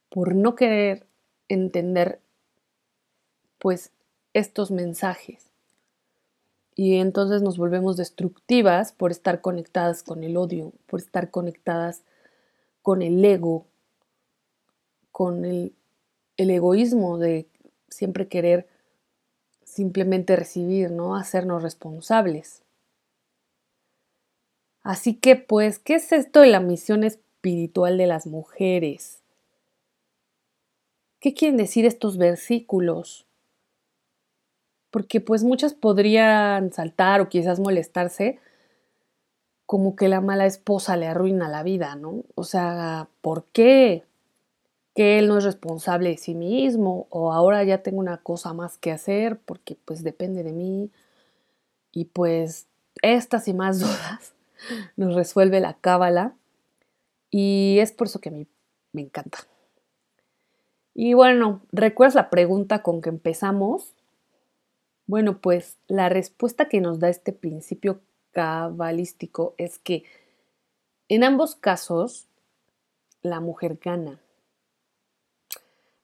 por 0.08 0.34
no 0.34 0.54
querer 0.54 1.06
entender 1.48 2.20
pues 3.58 3.90
estos 4.32 4.70
mensajes. 4.70 5.46
Y 6.76 6.96
entonces 6.96 7.42
nos 7.42 7.58
volvemos 7.58 7.96
destructivas 7.96 8.92
por 8.92 9.10
estar 9.10 9.40
conectadas 9.40 10.02
con 10.02 10.22
el 10.22 10.36
odio, 10.36 10.72
por 10.86 11.00
estar 11.00 11.30
conectadas 11.30 12.04
con 12.82 13.02
el 13.02 13.24
ego, 13.24 13.66
con 15.10 15.44
el, 15.44 15.74
egoísmo 16.36 17.18
de 17.18 17.46
siempre 17.88 18.28
querer 18.28 18.66
simplemente 19.64 20.36
recibir, 20.36 20.90
¿no? 20.90 21.16
Hacernos 21.16 21.62
responsables. 21.62 22.62
Así 24.82 25.14
que, 25.14 25.36
pues, 25.36 25.78
¿qué 25.78 25.96
es 25.96 26.12
esto 26.12 26.40
de 26.40 26.48
la 26.48 26.60
misión 26.60 27.04
espiritual 27.04 27.98
de 27.98 28.06
las 28.06 28.26
mujeres? 28.26 29.22
¿Qué 31.20 31.34
quieren 31.34 31.58
decir 31.58 31.84
estos 31.84 32.16
versículos? 32.16 33.26
Porque 34.90 35.20
pues 35.20 35.44
muchas 35.44 35.74
podrían 35.74 36.72
saltar 36.72 37.20
o 37.20 37.28
quizás 37.28 37.60
molestarse 37.60 38.40
como 39.70 39.94
que 39.94 40.08
la 40.08 40.20
mala 40.20 40.46
esposa 40.46 40.96
le 40.96 41.06
arruina 41.06 41.48
la 41.48 41.62
vida, 41.62 41.94
¿no? 41.94 42.24
O 42.34 42.42
sea, 42.42 43.06
¿por 43.20 43.44
qué? 43.52 44.02
que 44.96 45.20
él 45.20 45.28
no 45.28 45.38
es 45.38 45.44
responsable 45.44 46.10
de 46.10 46.16
sí 46.16 46.34
mismo 46.34 47.06
o 47.08 47.32
ahora 47.32 47.62
ya 47.62 47.80
tengo 47.80 48.00
una 48.00 48.16
cosa 48.16 48.52
más 48.52 48.78
que 48.78 48.90
hacer 48.90 49.38
porque 49.38 49.76
pues 49.84 50.02
depende 50.02 50.42
de 50.42 50.52
mí 50.52 50.90
y 51.92 52.06
pues 52.06 52.66
estas 53.00 53.46
y 53.46 53.54
más 53.54 53.78
dudas 53.78 54.34
nos 54.96 55.14
resuelve 55.14 55.60
la 55.60 55.74
cábala 55.74 56.34
y 57.30 57.78
es 57.78 57.92
por 57.92 58.08
eso 58.08 58.20
que 58.20 58.30
a 58.30 58.32
mí 58.32 58.48
me 58.90 59.02
encanta. 59.02 59.38
Y 60.94 61.14
bueno, 61.14 61.62
¿recuerdas 61.70 62.16
la 62.16 62.28
pregunta 62.28 62.82
con 62.82 63.02
que 63.02 63.10
empezamos? 63.10 63.94
Bueno, 65.06 65.38
pues 65.38 65.76
la 65.86 66.08
respuesta 66.08 66.68
que 66.68 66.80
nos 66.80 66.98
da 66.98 67.08
este 67.08 67.32
principio 67.32 68.00
cabalístico 68.32 69.54
es 69.58 69.78
que 69.78 70.04
en 71.08 71.24
ambos 71.24 71.54
casos 71.56 72.28
la 73.22 73.40
mujer 73.40 73.78
gana. 73.82 74.20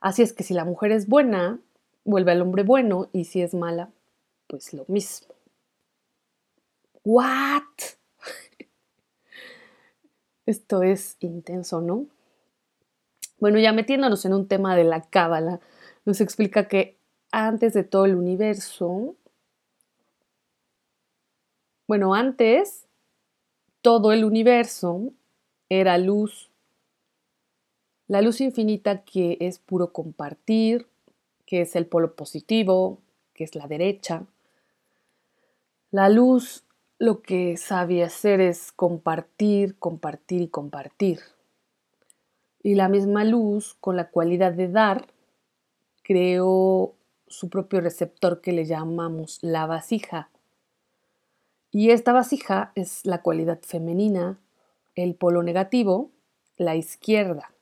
Así 0.01 0.23
es 0.23 0.33
que 0.33 0.43
si 0.43 0.55
la 0.55 0.65
mujer 0.65 0.93
es 0.93 1.09
buena, 1.09 1.61
vuelve 2.05 2.33
al 2.33 2.43
hombre 2.43 2.63
bueno 2.63 3.09
y 3.13 3.25
si 3.25 3.43
es 3.43 3.55
mala, 3.55 3.91
pues 4.47 4.73
lo 4.73 4.85
mismo. 4.89 5.35
¿What? 7.05 7.63
Esto 10.47 10.83
es 10.83 11.17
intenso, 11.21 11.81
¿no? 11.81 12.07
Bueno, 13.39 13.59
ya 13.59 13.73
metiéndonos 13.73 14.25
en 14.25 14.33
un 14.33 14.49
tema 14.49 14.77
de 14.77 14.85
la 14.85 15.03
cábala, 15.03 15.61
nos 16.05 16.21
explica 16.21 16.69
que 16.69 16.99
antes 17.33 17.75
de 17.75 17.85
todo 17.85 18.07
el 18.07 18.15
universo, 18.15 19.15
bueno, 21.87 22.15
antes 22.15 22.87
todo 23.81 24.13
el 24.13 24.25
universo 24.25 25.13
era 25.69 25.99
luz. 25.99 26.51
La 28.09 28.23
luz 28.23 28.41
infinita 28.41 29.05
que 29.05 29.37
es 29.41 29.59
puro 29.59 29.93
compartir, 29.93 30.89
que 31.45 31.63
es 31.63 31.77
el 31.77 31.87
polo 31.87 32.15
positivo, 32.15 33.01
que 33.35 33.45
es 33.45 33.55
la 33.55 33.67
derecha. 33.67 34.25
La 35.91 36.09
luz 36.09 36.65
lo 36.99 37.23
que 37.23 37.57
sabe 37.57 38.03
hacer 38.03 38.41
es 38.41 38.73
compartir, 38.73 39.79
compartir 39.79 40.43
y 40.43 40.49
compartir. 40.49 41.21
Y 42.63 42.75
la 42.75 42.89
misma 42.89 43.25
luz, 43.25 43.77
con 43.81 43.97
la 43.97 44.11
cualidad 44.11 44.53
de 44.53 44.69
dar, 44.69 45.07
creó 46.03 46.95
su 47.29 47.49
propio 47.49 47.81
receptor 47.81 48.41
que 48.41 48.53
le 48.53 48.65
llamamos 48.65 49.39
la 49.43 49.67
vasija. 49.67 50.31
Y 51.79 51.91
esta 51.91 52.15
vasija 52.15 52.73
es 52.75 53.05
la 53.05 53.21
cualidad 53.21 53.61
femenina, 53.61 54.39
el 54.95 55.15
polo 55.15 55.43
negativo, 55.43 56.11
la 56.57 56.75
izquierda, 56.75 57.53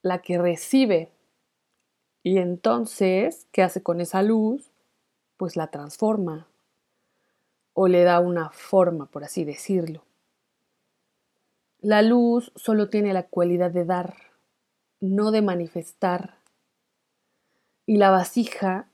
la 0.00 0.22
que 0.22 0.38
recibe. 0.38 1.10
Y 2.22 2.38
entonces, 2.38 3.46
¿qué 3.52 3.62
hace 3.62 3.82
con 3.82 4.00
esa 4.00 4.22
luz? 4.22 4.70
Pues 5.36 5.54
la 5.54 5.66
transforma 5.66 6.46
o 7.74 7.88
le 7.88 8.04
da 8.04 8.20
una 8.20 8.48
forma, 8.52 9.04
por 9.04 9.22
así 9.22 9.44
decirlo. 9.44 10.02
La 11.78 12.00
luz 12.00 12.52
solo 12.56 12.88
tiene 12.88 13.12
la 13.12 13.24
cualidad 13.24 13.70
de 13.70 13.84
dar, 13.84 14.14
no 15.00 15.30
de 15.30 15.42
manifestar. 15.42 16.38
Y 17.84 17.98
la 17.98 18.08
vasija 18.08 18.88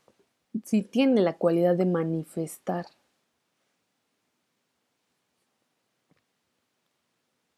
sí 0.65 0.83
tiene 0.83 1.21
la 1.21 1.37
cualidad 1.37 1.77
de 1.77 1.87
manifestar. 1.87 2.87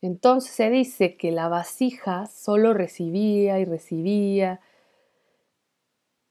Entonces 0.06 0.52
se 0.52 0.70
dice 0.70 1.16
que 1.16 1.32
la 1.32 1.48
vasija 1.48 2.26
solo 2.26 2.72
recibía 2.74 3.58
y 3.58 3.64
recibía. 3.64 4.60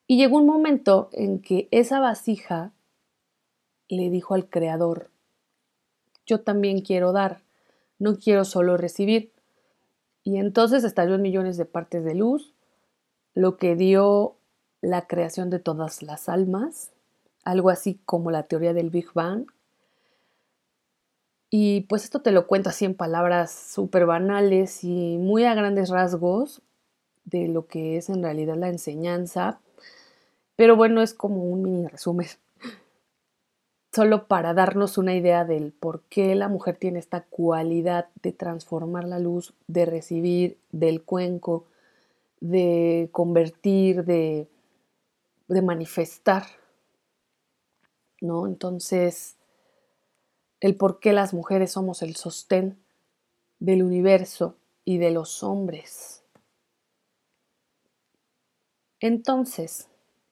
Y 0.08 0.15
llegó 0.15 0.38
un 0.38 0.46
momento 0.46 1.10
en 1.12 1.41
que 1.41 1.67
esa 1.72 2.00
vasija 2.00 2.72
le 3.89 4.10
dijo 4.10 4.34
al 4.34 4.48
Creador, 4.50 5.12
yo 6.25 6.39
también 6.39 6.79
quiero 6.79 7.12
dar, 7.12 7.41
no 8.00 8.15
quiero 8.15 8.46
solo 8.46 8.77
recibir. 8.77 9.34
Y 10.24 10.38
entonces 10.38 10.86
estalló 10.86 11.15
en 11.15 11.24
millones 11.24 11.58
de 11.58 11.65
partes 11.65 12.05
de 12.05 12.15
luz, 12.15 12.53
lo 13.34 13.58
que 13.58 13.75
dio 13.75 14.38
la 14.79 15.05
creación 15.05 15.50
de 15.50 15.60
todas 15.60 16.01
las 16.01 16.29
almas, 16.29 16.94
algo 17.44 17.70
así 17.70 18.00
como 18.05 18.32
la 18.32 18.44
teoría 18.44 18.74
del 18.74 18.89
Big 18.89 19.12
Bang, 19.13 19.48
y 21.49 21.81
pues 21.81 22.03
esto 22.03 22.21
te 22.21 22.31
lo 22.31 22.47
cuento 22.47 22.69
así 22.69 22.85
en 22.85 22.95
palabras 22.95 23.51
súper 23.51 24.05
banales 24.05 24.83
y 24.83 25.17
muy 25.17 25.45
a 25.45 25.53
grandes 25.53 25.89
rasgos 25.89 26.62
de 27.25 27.47
lo 27.47 27.67
que 27.67 27.97
es 27.97 28.10
en 28.10 28.23
realidad 28.23 28.55
la 28.55 28.69
enseñanza. 28.69 29.60
Pero 30.55 30.75
bueno, 30.75 31.01
es 31.01 31.13
como 31.13 31.43
un 31.43 31.63
mini 31.63 31.88
resumen. 31.88 32.27
Solo 33.93 34.27
para 34.27 34.53
darnos 34.53 34.97
una 34.97 35.15
idea 35.15 35.45
del 35.45 35.71
por 35.71 36.01
qué 36.03 36.36
la 36.36 36.47
mujer 36.47 36.77
tiene 36.77 36.99
esta 36.99 37.21
cualidad 37.21 38.08
de 38.21 38.31
transformar 38.31 39.05
la 39.05 39.19
luz, 39.19 39.53
de 39.67 39.86
recibir 39.86 40.58
del 40.71 41.03
cuenco, 41.03 41.65
de 42.39 43.10
convertir, 43.12 44.05
de, 44.05 44.47
de 45.47 45.62
manifestar. 45.62 46.43
¿No? 48.21 48.47
Entonces, 48.47 49.35
el 50.65 50.75
por 50.75 50.99
qué 50.99 51.13
las 51.13 51.32
mujeres 51.32 51.73
somos 51.73 52.01
el 52.01 52.15
sostén 52.15 52.80
del 53.60 53.84
universo 53.84 54.56
y 54.84 54.97
de 54.97 55.12
los 55.12 55.43
hombres. 55.43 56.23
Entonces, 58.99 59.89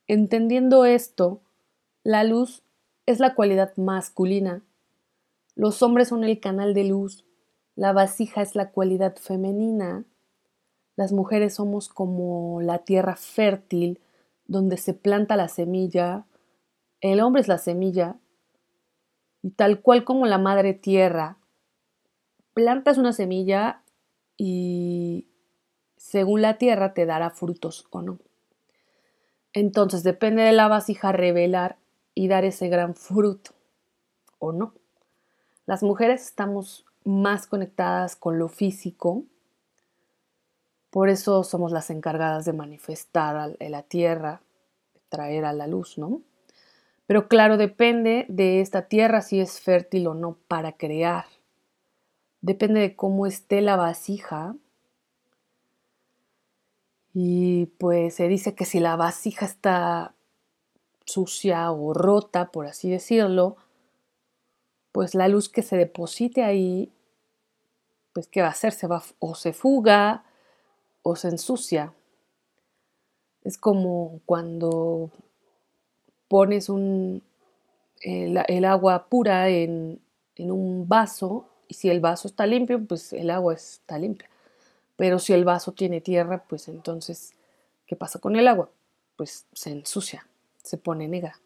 entendiendo 0.08 0.86
esto, 0.86 1.40
la 2.02 2.24
luz 2.24 2.64
es 3.06 3.20
la 3.20 3.36
cualidad 3.36 3.76
masculina, 3.76 4.64
los 5.54 5.84
hombres 5.84 6.08
son 6.08 6.24
el 6.24 6.40
canal 6.40 6.74
de 6.74 6.82
luz, 6.82 7.24
la 7.76 7.92
vasija 7.92 8.42
es 8.42 8.56
la 8.56 8.72
cualidad 8.72 9.14
femenina, 9.14 10.04
las 10.96 11.12
mujeres 11.12 11.54
somos 11.54 11.88
como 11.88 12.60
la 12.60 12.78
tierra 12.78 13.14
fértil 13.14 14.00
donde 14.46 14.78
se 14.78 14.94
planta 14.94 15.36
la 15.36 15.46
semilla, 15.46 16.26
el 17.00 17.20
hombre 17.20 17.40
es 17.40 17.46
la 17.46 17.58
semilla 17.58 18.16
y 19.44 19.50
tal 19.50 19.82
cual 19.82 20.04
como 20.04 20.24
la 20.24 20.38
madre 20.38 20.72
tierra, 20.72 21.36
plantas 22.54 22.96
una 22.96 23.12
semilla 23.12 23.82
y 24.38 25.28
según 25.98 26.40
la 26.40 26.56
tierra 26.56 26.94
te 26.94 27.04
dará 27.04 27.28
frutos 27.28 27.86
o 27.90 28.00
no. 28.00 28.18
Entonces 29.52 30.02
depende 30.02 30.42
de 30.42 30.52
la 30.52 30.66
vasija 30.66 31.12
revelar 31.12 31.76
y 32.14 32.28
dar 32.28 32.46
ese 32.46 32.70
gran 32.70 32.94
fruto 32.94 33.50
o 34.38 34.52
no. 34.52 34.72
Las 35.66 35.82
mujeres 35.82 36.24
estamos 36.24 36.86
más 37.04 37.46
conectadas 37.46 38.16
con 38.16 38.38
lo 38.38 38.48
físico, 38.48 39.24
por 40.88 41.10
eso 41.10 41.44
somos 41.44 41.70
las 41.70 41.90
encargadas 41.90 42.46
de 42.46 42.54
manifestar 42.54 43.36
a 43.36 43.68
la 43.68 43.82
tierra, 43.82 44.40
traer 45.10 45.44
a 45.44 45.52
la 45.52 45.66
luz, 45.66 45.98
¿no? 45.98 46.22
Pero 47.06 47.28
claro, 47.28 47.56
depende 47.56 48.26
de 48.28 48.60
esta 48.60 48.88
tierra 48.88 49.20
si 49.20 49.40
es 49.40 49.60
fértil 49.60 50.06
o 50.06 50.14
no 50.14 50.38
para 50.48 50.72
crear. 50.72 51.26
Depende 52.40 52.80
de 52.80 52.96
cómo 52.96 53.26
esté 53.26 53.60
la 53.60 53.76
vasija. 53.76 54.56
Y 57.12 57.66
pues 57.78 58.14
se 58.14 58.28
dice 58.28 58.54
que 58.54 58.64
si 58.64 58.80
la 58.80 58.96
vasija 58.96 59.46
está 59.46 60.14
sucia 61.04 61.70
o 61.70 61.92
rota, 61.92 62.50
por 62.50 62.66
así 62.66 62.90
decirlo, 62.90 63.56
pues 64.92 65.14
la 65.14 65.28
luz 65.28 65.48
que 65.48 65.62
se 65.62 65.76
deposite 65.76 66.42
ahí, 66.42 66.92
pues 68.12 68.28
¿qué 68.28 68.40
va 68.40 68.48
a 68.48 68.50
hacer? 68.50 68.72
Se 68.72 68.86
va 68.86 69.02
o 69.18 69.34
se 69.34 69.52
fuga 69.52 70.24
o 71.02 71.16
se 71.16 71.28
ensucia. 71.28 71.92
Es 73.42 73.58
como 73.58 74.20
cuando 74.24 75.10
pones 76.28 76.68
un, 76.68 77.22
el, 78.00 78.64
agua 78.64 79.06
pura 79.08 79.48
en, 79.48 80.00
en 80.36 80.50
un 80.50 80.88
vaso 80.88 81.48
y 81.68 81.74
si 81.74 81.90
el 81.90 82.00
vaso 82.00 82.28
está 82.28 82.46
limpio, 82.46 82.84
pues 82.84 83.12
el 83.12 83.30
agua 83.30 83.54
está 83.54 83.98
limpia. 83.98 84.28
Pero 84.96 85.18
si 85.18 85.32
el 85.32 85.44
vaso 85.44 85.72
tiene 85.72 86.00
tierra, 86.00 86.44
pues 86.48 86.68
entonces, 86.68 87.34
¿qué 87.86 87.96
pasa 87.96 88.18
con 88.18 88.36
el 88.36 88.46
agua? 88.46 88.70
Pues 89.16 89.46
se 89.52 89.70
ensucia, 89.70 90.26
se 90.62 90.78
pone 90.78 91.08
negra. 91.08 91.40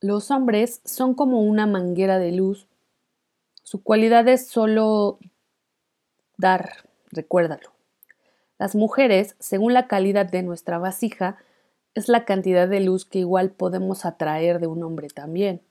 Los 0.00 0.30
hombres 0.30 0.80
son 0.84 1.14
como 1.14 1.42
una 1.42 1.66
manguera 1.66 2.18
de 2.18 2.32
luz. 2.32 2.66
Su 3.62 3.82
cualidad 3.82 4.28
es 4.28 4.46
solo 4.46 5.18
dar, 6.36 6.88
recuérdalo. 7.10 7.72
Las 8.58 8.74
mujeres, 8.74 9.36
según 9.38 9.72
la 9.72 9.86
calidad 9.86 10.26
de 10.26 10.42
nuestra 10.42 10.78
vasija, 10.78 11.38
es 11.96 12.08
la 12.10 12.26
cantidad 12.26 12.68
de 12.68 12.80
luz 12.80 13.06
que 13.06 13.20
igual 13.20 13.50
podemos 13.50 14.04
atraer 14.04 14.60
de 14.60 14.66
un 14.66 14.82
hombre 14.82 15.08
también. 15.08 15.62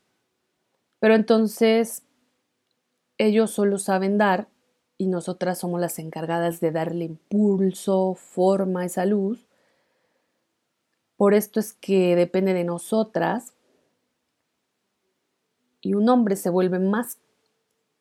Pero 0.99 1.13
entonces 1.13 2.03
ellos 3.19 3.51
solo 3.51 3.77
saben 3.77 4.17
dar 4.17 4.49
y 4.97 5.05
nosotras 5.05 5.59
somos 5.59 5.79
las 5.79 5.99
encargadas 5.99 6.59
de 6.59 6.71
darle 6.71 7.05
impulso, 7.05 8.15
forma 8.15 8.81
a 8.81 8.85
esa 8.85 9.05
luz. 9.05 9.47
Por 11.15 11.35
esto 11.35 11.59
es 11.59 11.73
que 11.73 12.15
depende 12.15 12.55
de 12.55 12.63
nosotras 12.63 13.53
y 15.79 15.93
un 15.93 16.09
hombre 16.09 16.37
se 16.37 16.49
vuelve 16.49 16.79
más 16.79 17.19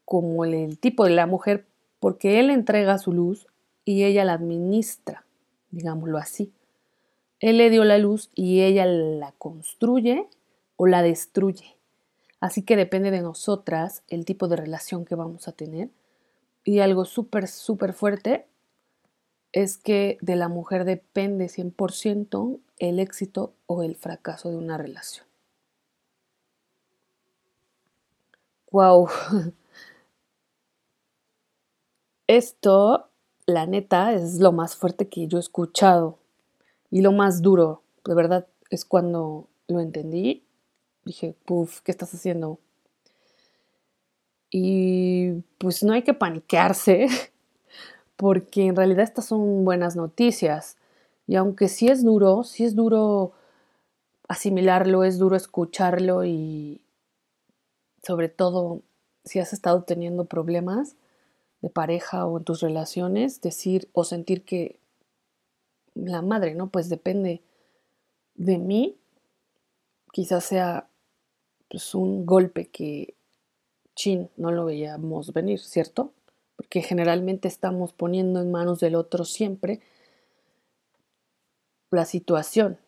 como 0.06 0.46
el 0.46 0.78
tipo 0.78 1.04
de 1.04 1.10
la 1.10 1.26
mujer 1.26 1.66
porque 2.00 2.40
él 2.40 2.48
entrega 2.48 2.96
su 2.96 3.12
luz 3.12 3.46
y 3.84 4.04
ella 4.04 4.24
la 4.24 4.32
administra, 4.32 5.26
digámoslo 5.70 6.16
así. 6.16 6.54
Él 7.44 7.58
le 7.58 7.68
dio 7.68 7.84
la 7.84 7.98
luz 7.98 8.30
y 8.34 8.62
ella 8.62 8.86
la 8.86 9.32
construye 9.32 10.30
o 10.76 10.86
la 10.86 11.02
destruye. 11.02 11.76
Así 12.40 12.62
que 12.62 12.74
depende 12.74 13.10
de 13.10 13.20
nosotras 13.20 14.02
el 14.08 14.24
tipo 14.24 14.48
de 14.48 14.56
relación 14.56 15.04
que 15.04 15.14
vamos 15.14 15.46
a 15.46 15.52
tener. 15.52 15.90
Y 16.64 16.78
algo 16.78 17.04
súper, 17.04 17.46
súper 17.48 17.92
fuerte 17.92 18.46
es 19.52 19.76
que 19.76 20.16
de 20.22 20.36
la 20.36 20.48
mujer 20.48 20.86
depende 20.86 21.50
100% 21.50 22.60
el 22.78 22.98
éxito 22.98 23.52
o 23.66 23.82
el 23.82 23.94
fracaso 23.94 24.48
de 24.48 24.56
una 24.56 24.78
relación. 24.78 25.26
Wow. 28.70 29.10
Esto, 32.26 33.10
la 33.44 33.66
neta, 33.66 34.14
es 34.14 34.40
lo 34.40 34.50
más 34.50 34.76
fuerte 34.76 35.10
que 35.10 35.28
yo 35.28 35.36
he 35.36 35.40
escuchado 35.40 36.23
y 36.94 37.00
lo 37.00 37.10
más 37.10 37.42
duro, 37.42 37.82
de 38.04 38.14
verdad, 38.14 38.46
es 38.70 38.84
cuando 38.84 39.48
lo 39.66 39.80
entendí. 39.80 40.44
Dije, 41.04 41.34
puff, 41.44 41.80
¿qué 41.80 41.90
estás 41.90 42.14
haciendo? 42.14 42.60
Y 44.48 45.42
pues 45.58 45.82
no 45.82 45.92
hay 45.92 46.02
que 46.02 46.14
paniquearse, 46.14 47.08
porque 48.16 48.66
en 48.66 48.76
realidad 48.76 49.02
estas 49.02 49.24
son 49.24 49.64
buenas 49.64 49.96
noticias. 49.96 50.76
Y 51.26 51.34
aunque 51.34 51.66
sí 51.66 51.88
es 51.88 52.04
duro, 52.04 52.44
sí 52.44 52.62
es 52.62 52.76
duro 52.76 53.32
asimilarlo, 54.28 55.02
es 55.02 55.18
duro 55.18 55.34
escucharlo 55.34 56.24
y 56.24 56.80
sobre 58.04 58.28
todo 58.28 58.82
si 59.24 59.40
has 59.40 59.52
estado 59.52 59.82
teniendo 59.82 60.26
problemas 60.26 60.94
de 61.60 61.70
pareja 61.70 62.24
o 62.24 62.38
en 62.38 62.44
tus 62.44 62.60
relaciones, 62.60 63.40
decir 63.40 63.88
o 63.94 64.04
sentir 64.04 64.44
que 64.44 64.78
la 65.94 66.22
madre, 66.22 66.54
¿no? 66.54 66.70
Pues 66.70 66.88
depende 66.88 67.42
de 68.34 68.58
mí. 68.58 68.96
Quizás 70.12 70.44
sea 70.44 70.88
pues, 71.68 71.94
un 71.94 72.26
golpe 72.26 72.68
que 72.68 73.14
chin, 73.94 74.30
no 74.36 74.50
lo 74.50 74.64
veíamos 74.64 75.32
venir, 75.32 75.60
¿cierto? 75.60 76.12
Porque 76.56 76.82
generalmente 76.82 77.48
estamos 77.48 77.92
poniendo 77.92 78.40
en 78.40 78.50
manos 78.50 78.80
del 78.80 78.94
otro 78.94 79.24
siempre 79.24 79.80
la 81.90 82.04
situación. 82.04 82.78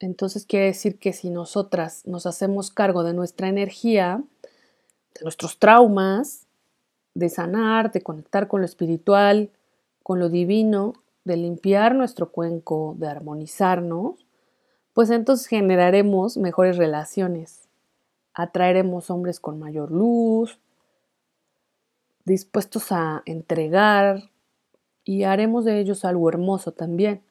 Entonces 0.00 0.44
quiere 0.44 0.66
decir 0.66 0.98
que 0.98 1.12
si 1.12 1.30
nosotras 1.30 2.06
nos 2.06 2.26
hacemos 2.26 2.70
cargo 2.70 3.04
de 3.04 3.14
nuestra 3.14 3.48
energía, 3.48 4.22
de 5.14 5.22
nuestros 5.22 5.58
traumas, 5.58 6.46
de 7.14 7.28
sanar, 7.28 7.92
de 7.92 8.02
conectar 8.02 8.48
con 8.48 8.60
lo 8.60 8.66
espiritual, 8.66 9.50
con 10.04 10.20
lo 10.20 10.28
divino, 10.28 10.92
de 11.24 11.38
limpiar 11.38 11.94
nuestro 11.94 12.30
cuenco, 12.30 12.94
de 12.98 13.08
armonizarnos, 13.08 14.26
pues 14.92 15.10
entonces 15.10 15.46
generaremos 15.46 16.36
mejores 16.36 16.76
relaciones, 16.76 17.68
atraeremos 18.34 19.08
hombres 19.10 19.40
con 19.40 19.58
mayor 19.58 19.90
luz, 19.90 20.60
dispuestos 22.26 22.92
a 22.92 23.22
entregar 23.24 24.30
y 25.04 25.24
haremos 25.24 25.64
de 25.64 25.80
ellos 25.80 26.04
algo 26.04 26.28
hermoso 26.28 26.72
también. 26.72 27.22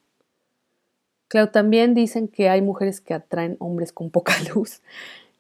Claro, 1.27 1.51
también 1.51 1.93
dicen 1.93 2.27
que 2.27 2.49
hay 2.49 2.63
mujeres 2.63 3.01
que 3.01 3.13
atraen 3.13 3.55
hombres 3.59 3.93
con 3.93 4.09
poca 4.09 4.33
luz 4.55 4.81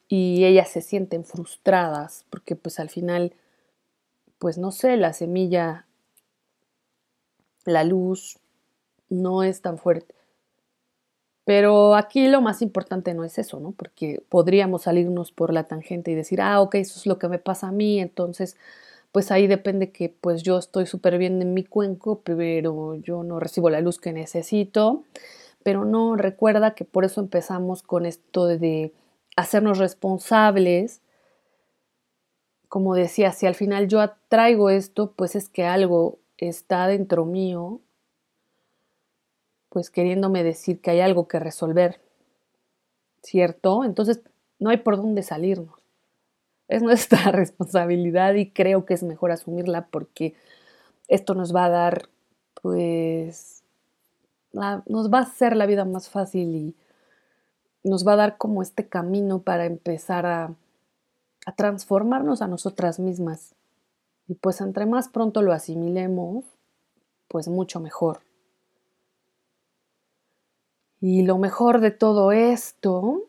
y 0.07 0.45
ellas 0.45 0.69
se 0.69 0.81
sienten 0.81 1.25
frustradas 1.25 2.25
porque 2.29 2.55
pues 2.55 2.79
al 2.79 2.91
final, 2.91 3.33
pues 4.37 4.59
no 4.59 4.71
sé, 4.71 4.97
la 4.97 5.13
semilla, 5.13 5.87
la 7.65 7.83
luz 7.83 8.39
no 9.09 9.43
es 9.43 9.61
tan 9.61 9.77
fuerte. 9.77 10.15
Pero 11.45 11.95
aquí 11.95 12.27
lo 12.27 12.41
más 12.41 12.61
importante 12.61 13.13
no 13.13 13.23
es 13.25 13.37
eso, 13.37 13.59
¿no? 13.59 13.71
Porque 13.71 14.23
podríamos 14.29 14.83
salirnos 14.83 15.31
por 15.31 15.53
la 15.53 15.65
tangente 15.65 16.11
y 16.11 16.15
decir, 16.15 16.41
ah, 16.41 16.61
ok, 16.61 16.75
eso 16.75 16.99
es 16.99 17.05
lo 17.05 17.19
que 17.19 17.27
me 17.27 17.39
pasa 17.39 17.67
a 17.67 17.71
mí, 17.71 17.99
entonces, 17.99 18.55
pues 19.11 19.29
ahí 19.31 19.47
depende 19.47 19.91
que 19.91 20.09
pues 20.09 20.43
yo 20.43 20.57
estoy 20.57 20.85
súper 20.87 21.17
bien 21.17 21.41
en 21.41 21.53
mi 21.53 21.63
cuenco, 21.65 22.21
pero 22.23 22.95
yo 22.95 23.23
no 23.23 23.39
recibo 23.39 23.69
la 23.69 23.81
luz 23.81 23.99
que 23.99 24.13
necesito. 24.13 25.03
Pero 25.63 25.85
no, 25.85 26.15
recuerda 26.17 26.75
que 26.75 26.85
por 26.85 27.05
eso 27.05 27.21
empezamos 27.21 27.83
con 27.83 28.05
esto 28.05 28.47
de 28.47 28.93
hacernos 29.35 29.79
responsables. 29.79 31.01
Como 32.69 32.95
decía, 32.95 33.31
si 33.33 33.45
al 33.45 33.55
final 33.55 33.87
yo 33.87 34.01
atraigo 34.01 34.69
esto, 34.69 35.13
pues 35.15 35.35
es 35.35 35.49
que 35.49 35.65
algo 35.65 36.19
está 36.47 36.87
dentro 36.87 37.25
mío 37.25 37.81
pues 39.73 39.89
queriéndome 39.89 40.43
decir 40.43 40.81
que 40.81 40.91
hay 40.91 40.99
algo 40.99 41.27
que 41.27 41.39
resolver, 41.39 41.99
¿cierto? 43.23 43.83
Entonces 43.83 44.21
no 44.59 44.69
hay 44.69 44.77
por 44.77 44.97
dónde 44.97 45.23
salirnos. 45.23 45.79
Es 46.67 46.83
nuestra 46.83 47.23
responsabilidad 47.31 48.35
y 48.35 48.51
creo 48.51 48.85
que 48.85 48.93
es 48.93 49.01
mejor 49.01 49.31
asumirla 49.31 49.87
porque 49.87 50.35
esto 51.07 51.33
nos 51.33 51.55
va 51.55 51.65
a 51.65 51.69
dar, 51.69 52.09
pues, 52.61 53.63
nos 54.51 55.11
va 55.11 55.17
a 55.17 55.23
hacer 55.23 55.55
la 55.55 55.65
vida 55.65 55.85
más 55.85 56.07
fácil 56.07 56.55
y 56.55 56.75
nos 57.83 58.07
va 58.07 58.13
a 58.13 58.17
dar 58.17 58.37
como 58.37 58.61
este 58.61 58.87
camino 58.87 59.41
para 59.41 59.65
empezar 59.65 60.27
a, 60.27 60.53
a 61.47 61.55
transformarnos 61.55 62.43
a 62.43 62.47
nosotras 62.47 62.99
mismas. 62.99 63.55
Y 64.33 64.35
pues 64.35 64.61
entre 64.61 64.87
más 64.87 65.09
pronto 65.09 65.43
lo 65.43 65.53
asimilemos, 65.53 66.43
pues 67.27 67.47
mucho 67.49 67.79
mejor. 67.79 68.21
Y 70.99 71.21
lo 71.21 71.37
mejor 71.37 71.81
de 71.81 71.91
todo 71.91 72.31
esto, 72.31 73.25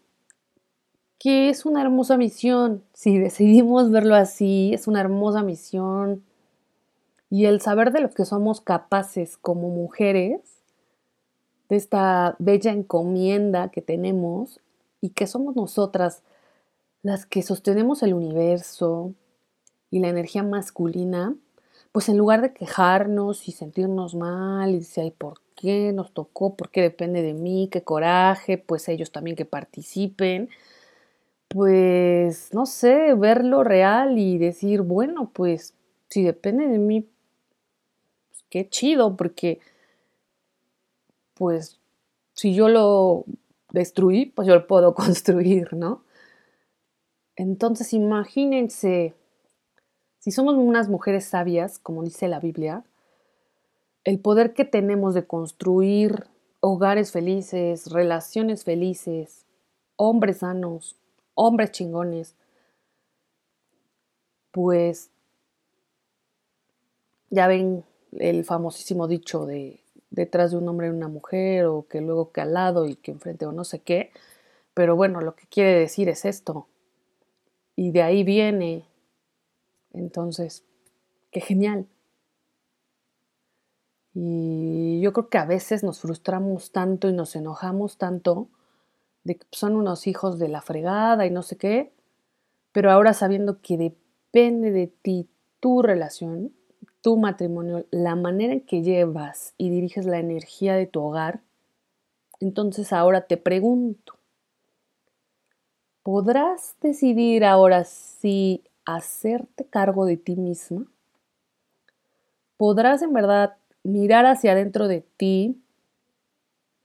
que 1.19 1.51
es 1.51 1.67
una 1.67 1.83
hermosa 1.83 2.17
misión, 2.17 2.83
si 2.95 3.19
decidimos 3.19 3.91
verlo 3.91 4.15
así, 4.15 4.73
es 4.73 4.89
una 4.89 5.03
hermosa 5.03 5.43
misión. 5.43 6.25
Y 7.29 7.45
el 7.45 7.61
saber 7.61 7.93
de 7.93 8.01
lo 8.01 8.09
que 8.09 8.25
somos 8.25 8.63
capaces 8.63 9.37
como 9.37 9.69
mujeres, 9.69 10.41
de 11.69 11.77
esta 11.77 12.35
bella 12.39 12.73
encomienda 12.73 13.69
que 13.69 13.83
tenemos 13.83 14.59
y 15.03 15.11
que 15.11 15.27
somos 15.27 15.55
nosotras 15.55 16.23
las 17.03 17.27
que 17.27 17.43
sostenemos 17.43 18.03
el 18.03 18.15
universo 18.15 19.13
y 19.95 20.01
la 20.01 20.09
energía 20.09 20.43
masculina, 20.43 21.37
pues 21.93 22.09
en 22.09 22.19
lugar 22.19 22.43
de 22.43 22.53
quejarnos 22.53 23.47
y 23.47 23.53
sentirnos 23.53 24.17
mal 24.17 24.71
y 24.71 24.81
decir, 24.81 25.05
ay, 25.05 25.13
¿por 25.13 25.41
qué 25.55 25.93
nos 25.93 26.13
tocó, 26.13 26.57
por 26.57 26.71
qué 26.73 26.83
depende 26.83 27.23
de 27.23 27.33
mí, 27.33 27.69
qué 27.71 27.85
coraje, 27.85 28.59
pues 28.59 28.89
ellos 28.89 29.13
también 29.13 29.37
que 29.37 29.45
participen, 29.45 30.49
pues 31.47 32.53
no 32.53 32.67
sé, 32.67 33.15
verlo 33.15 33.63
real 33.63 34.19
y 34.19 34.37
decir, 34.37 34.83
bueno, 34.83 35.31
pues 35.33 35.75
si 36.09 36.25
depende 36.25 36.67
de 36.67 36.79
mí, 36.81 37.03
pues, 37.03 38.45
qué 38.51 38.69
chido, 38.69 39.17
porque 39.17 39.61
pues 41.35 41.79
si 42.33 42.53
yo 42.53 42.69
lo 42.69 43.27
destruí, 43.71 44.27
pues 44.27 44.49
yo 44.49 44.57
lo 44.57 44.67
puedo 44.67 44.93
construir, 44.97 45.73
¿no? 45.73 46.03
Entonces 47.37 47.93
imagínense, 47.93 49.15
si 50.25 50.31
somos 50.31 50.55
unas 50.55 50.89
mujeres 50.89 51.27
sabias, 51.27 51.79
como 51.79 52.03
dice 52.03 52.29
la 52.29 52.41
Biblia, 52.41 52.83
el 54.05 54.19
poder 54.19 54.55
que 54.55 54.65
tenemos 54.65 55.13
de 55.13 55.27
construir 55.27 56.25
hogares 56.61 57.13
felices, 57.13 57.91
relaciones 57.91 58.65
felices, 58.65 59.45
hombres 59.97 60.39
sanos, 60.39 60.97
hombres 61.35 61.73
chingones, 61.73 62.37
pues 64.51 65.11
ya 67.29 67.47
ven 67.47 67.85
el 68.13 68.47
famosísimo 68.47 69.07
dicho 69.07 69.45
de 69.45 69.83
detrás 70.09 70.53
de 70.53 70.57
un 70.57 70.67
hombre 70.71 70.89
una 70.89 71.09
mujer 71.09 71.67
o 71.67 71.87
que 71.87 72.01
luego 72.01 72.33
que 72.33 72.41
al 72.41 72.55
lado 72.55 72.87
y 72.87 72.97
que 72.97 73.11
enfrente 73.11 73.45
o 73.45 73.53
no 73.53 73.65
sé 73.65 73.81
qué, 73.81 74.11
pero 74.73 74.97
bueno, 74.97 75.21
lo 75.21 75.37
que 75.37 75.47
quiere 75.49 75.79
decir 75.79 76.09
es 76.09 76.25
esto. 76.25 76.67
Y 77.77 77.91
de 77.91 78.03
ahí 78.03 78.25
viene. 78.25 78.87
Entonces, 79.95 80.65
qué 81.31 81.41
genial. 81.41 81.87
Y 84.13 85.01
yo 85.01 85.13
creo 85.13 85.29
que 85.29 85.39
a 85.39 85.45
veces 85.45 85.83
nos 85.83 86.01
frustramos 86.01 86.71
tanto 86.71 87.09
y 87.09 87.13
nos 87.13 87.35
enojamos 87.35 87.99
tanto 87.99 88.49
de 89.25 89.37
que 89.37 89.47
son 89.51 89.75
unos 89.77 90.07
hijos 90.07 90.39
de 90.39 90.49
la 90.49 90.61
fregada 90.61 91.27
y 91.27 91.31
no 91.31 91.43
sé 91.43 91.57
qué, 91.57 91.93
pero 92.73 92.91
ahora 92.91 93.15
sabiendo 93.15 93.61
que 93.61 93.77
depende 93.77 94.71
de 94.71 94.87
ti 94.87 95.29
tu 95.59 95.83
relación, 95.83 96.53
tu 97.01 97.17
matrimonio, 97.17 97.87
la 97.91 98.15
manera 98.15 98.53
en 98.53 98.61
que 98.61 98.83
llevas 98.83 99.55
y 99.59 99.71
diriges 99.71 100.07
la 100.07 100.19
energía 100.19 100.75
de 100.75 100.87
tu 100.87 101.01
hogar, 101.03 101.41
entonces 102.41 102.93
ahora 102.93 103.27
te 103.27 103.37
pregunto, 103.37 104.15
¿podrás 106.03 106.77
decidir 106.81 107.45
ahora 107.45 107.85
si 107.85 108.63
hacerte 108.85 109.67
cargo 109.67 110.07
de 110.07 110.17
ti 110.17 110.37
misma? 110.37 110.87
¿Podrás 112.57 113.03
en 113.03 113.13
verdad 113.13 113.57
mirar 113.83 114.27
hacia 114.27 114.53
adentro 114.53 114.89
de 114.89 115.03
ti, 115.17 115.61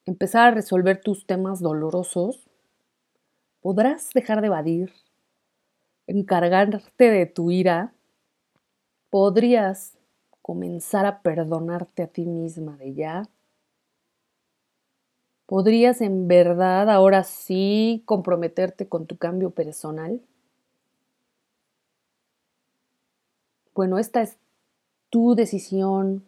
empezar 0.06 0.48
a 0.48 0.52
resolver 0.52 1.00
tus 1.00 1.26
temas 1.26 1.62
dolorosos, 1.62 2.50
podrás 3.62 4.10
dejar 4.14 4.42
de 4.42 4.48
evadir, 4.48 4.92
encargarte 6.08 7.10
de 7.10 7.26
tu 7.26 7.52
ira, 7.52 7.94
podrías 9.12 10.00
comenzar 10.42 11.06
a 11.06 11.22
perdonarte 11.22 12.02
a 12.04 12.08
ti 12.08 12.26
misma 12.26 12.76
de 12.78 12.94
ya? 12.96 13.30
¿Podrías 15.48 16.00
en 16.00 16.30
verdad 16.30 16.90
ahora 16.90 17.26
sí 17.26 18.04
comprometerte 18.06 18.88
con 18.88 19.06
tu 19.06 19.18
cambio 19.18 19.50
personal? 19.50 20.22
Bueno, 23.80 23.98
esta 23.98 24.22
es 24.22 24.38
tu 25.10 25.36
decisión. 25.36 26.26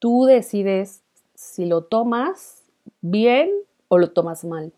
Tú 0.00 0.24
decides 0.24 1.04
si 1.36 1.64
lo 1.64 1.84
tomas 1.84 2.64
bien 3.00 3.52
o 3.86 3.98
lo 3.98 4.10
tomas 4.10 4.44
mal. 4.44 4.72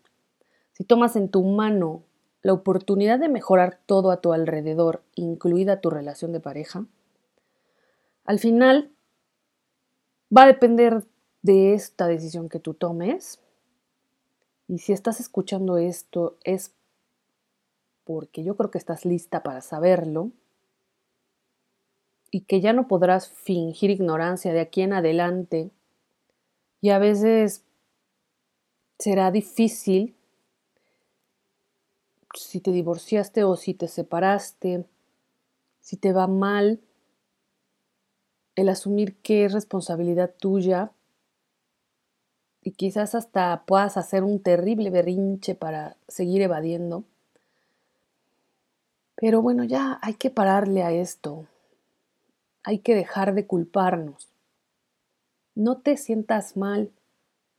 Si 0.73 0.83
tomas 0.83 1.15
en 1.15 1.29
tu 1.29 1.41
mano 1.41 2.03
la 2.43 2.53
oportunidad 2.53 3.17
de 3.17 3.27
mejorar 3.27 3.79
todo 3.87 4.11
a 4.11 4.21
tu 4.21 4.33
alrededor, 4.33 5.01
incluida 5.15 5.81
tu 5.81 5.89
relación 5.89 6.31
de 6.31 6.39
pareja, 6.39 6.85
al 8.23 8.37
final 8.37 8.91
va 10.29 10.43
a 10.43 10.47
depender 10.53 11.07
de 11.41 11.73
esta 11.73 12.05
decisión 12.05 12.49
que 12.49 12.59
tú 12.59 12.75
tomes. 12.75 13.39
Y 14.67 14.77
si 14.77 14.93
estás 14.93 15.19
escuchando 15.19 15.79
esto 15.79 16.37
es 16.43 16.71
porque 18.03 18.43
yo 18.43 18.55
creo 18.55 18.69
que 18.69 18.77
estás 18.77 19.05
lista 19.05 19.41
para 19.41 19.61
saberlo 19.61 20.29
y 22.35 22.41
que 22.41 22.59
ya 22.59 22.73
no 22.73 22.89
podrás 22.89 23.29
fingir 23.29 23.91
ignorancia 23.91 24.51
de 24.51 24.59
aquí 24.59 24.81
en 24.81 24.91
adelante. 24.91 25.71
Y 26.81 26.89
a 26.89 26.99
veces 26.99 27.63
será 28.99 29.31
difícil 29.31 30.17
si 32.33 32.59
te 32.59 32.73
divorciaste 32.73 33.45
o 33.45 33.55
si 33.55 33.73
te 33.73 33.87
separaste, 33.87 34.83
si 35.79 35.95
te 35.95 36.11
va 36.11 36.27
mal, 36.27 36.81
el 38.57 38.67
asumir 38.67 39.15
que 39.21 39.45
es 39.45 39.53
responsabilidad 39.53 40.35
tuya 40.37 40.91
y 42.61 42.71
quizás 42.71 43.15
hasta 43.15 43.63
puedas 43.65 43.95
hacer 43.95 44.25
un 44.25 44.43
terrible 44.43 44.89
berrinche 44.89 45.55
para 45.55 45.95
seguir 46.09 46.41
evadiendo. 46.41 47.05
Pero 49.15 49.41
bueno, 49.41 49.63
ya 49.63 49.99
hay 50.01 50.15
que 50.15 50.29
pararle 50.29 50.83
a 50.83 50.91
esto. 50.91 51.47
Hay 52.65 52.79
que 52.79 52.95
dejar 52.95 53.35
de 53.35 53.45
culparnos. 53.45 54.27
No 55.53 55.77
te 55.77 55.97
sientas 55.97 56.57
mal, 56.57 56.91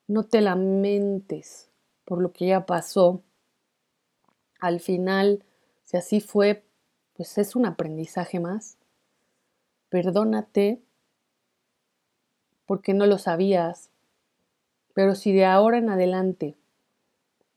no 0.08 0.24
te 0.24 0.40
lamentes 0.40 1.70
por 2.04 2.20
lo 2.20 2.32
que 2.32 2.48
ya 2.48 2.66
pasó 2.66 3.22
al 4.58 4.80
final, 4.80 5.44
si 5.84 5.96
así 5.96 6.20
fue, 6.20 6.64
pues 7.14 7.38
es 7.38 7.54
un 7.54 7.66
aprendizaje 7.66 8.40
más. 8.40 8.78
Perdónate 9.90 10.82
porque 12.66 12.92
no 12.92 13.06
lo 13.06 13.18
sabías, 13.18 13.90
pero 14.92 15.14
si 15.14 15.32
de 15.32 15.44
ahora 15.44 15.78
en 15.78 15.88
adelante 15.88 16.56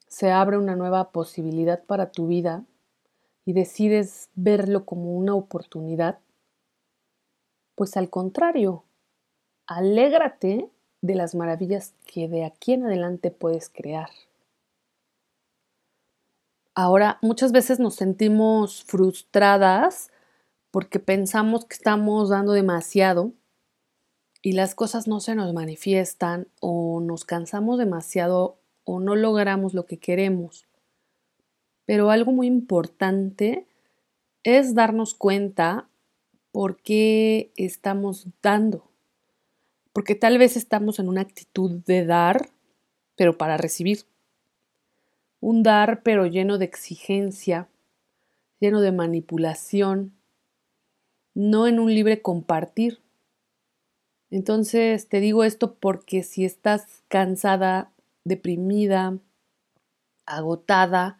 se 0.07 0.29
abre 0.29 0.57
una 0.57 0.75
nueva 0.75 1.11
posibilidad 1.11 1.83
para 1.83 2.11
tu 2.11 2.27
vida 2.27 2.63
y 3.43 3.53
decides 3.53 4.29
verlo 4.35 4.85
como 4.85 5.15
una 5.15 5.33
oportunidad, 5.33 6.19
pues 7.79 7.95
al 7.95 8.09
contrario, 8.09 8.83
alégrate 9.65 10.69
de 10.99 11.15
las 11.15 11.33
maravillas 11.33 11.93
que 12.05 12.27
de 12.27 12.43
aquí 12.43 12.73
en 12.73 12.83
adelante 12.83 13.31
puedes 13.31 13.69
crear. 13.69 14.09
Ahora, 16.75 17.19
muchas 17.21 17.53
veces 17.53 17.79
nos 17.79 17.95
sentimos 17.95 18.83
frustradas 18.83 20.11
porque 20.71 20.99
pensamos 20.99 21.63
que 21.63 21.75
estamos 21.75 22.27
dando 22.27 22.51
demasiado 22.51 23.31
y 24.41 24.51
las 24.51 24.75
cosas 24.75 25.07
no 25.07 25.21
se 25.21 25.35
nos 25.35 25.53
manifiestan 25.53 26.49
o 26.59 26.99
nos 26.99 27.23
cansamos 27.23 27.79
demasiado 27.79 28.59
o 28.83 28.99
no 28.99 29.15
logramos 29.15 29.73
lo 29.73 29.85
que 29.85 29.99
queremos. 29.99 30.67
Pero 31.85 32.11
algo 32.11 32.33
muy 32.33 32.47
importante 32.47 33.67
es 34.43 34.75
darnos 34.75 35.15
cuenta 35.15 35.87
por 36.51 36.81
qué 36.81 37.51
estamos 37.55 38.27
dando. 38.41 38.89
Porque 39.93 40.15
tal 40.15 40.37
vez 40.37 40.55
estamos 40.55 40.99
en 40.99 41.09
una 41.09 41.21
actitud 41.21 41.81
de 41.85 42.05
dar, 42.05 42.49
pero 43.15 43.37
para 43.37 43.57
recibir 43.57 44.05
un 45.41 45.63
dar 45.63 46.03
pero 46.03 46.25
lleno 46.25 46.57
de 46.57 46.65
exigencia, 46.65 47.69
lleno 48.59 48.81
de 48.81 48.91
manipulación, 48.91 50.13
no 51.33 51.67
en 51.67 51.79
un 51.79 51.93
libre 51.93 52.21
compartir. 52.21 52.99
Entonces 54.31 55.07
te 55.07 55.19
digo 55.19 55.43
esto 55.43 55.75
porque 55.75 56.23
si 56.23 56.45
estás 56.45 57.03
cansada, 57.07 57.91
deprimida, 58.25 59.17
agotada 60.25 61.19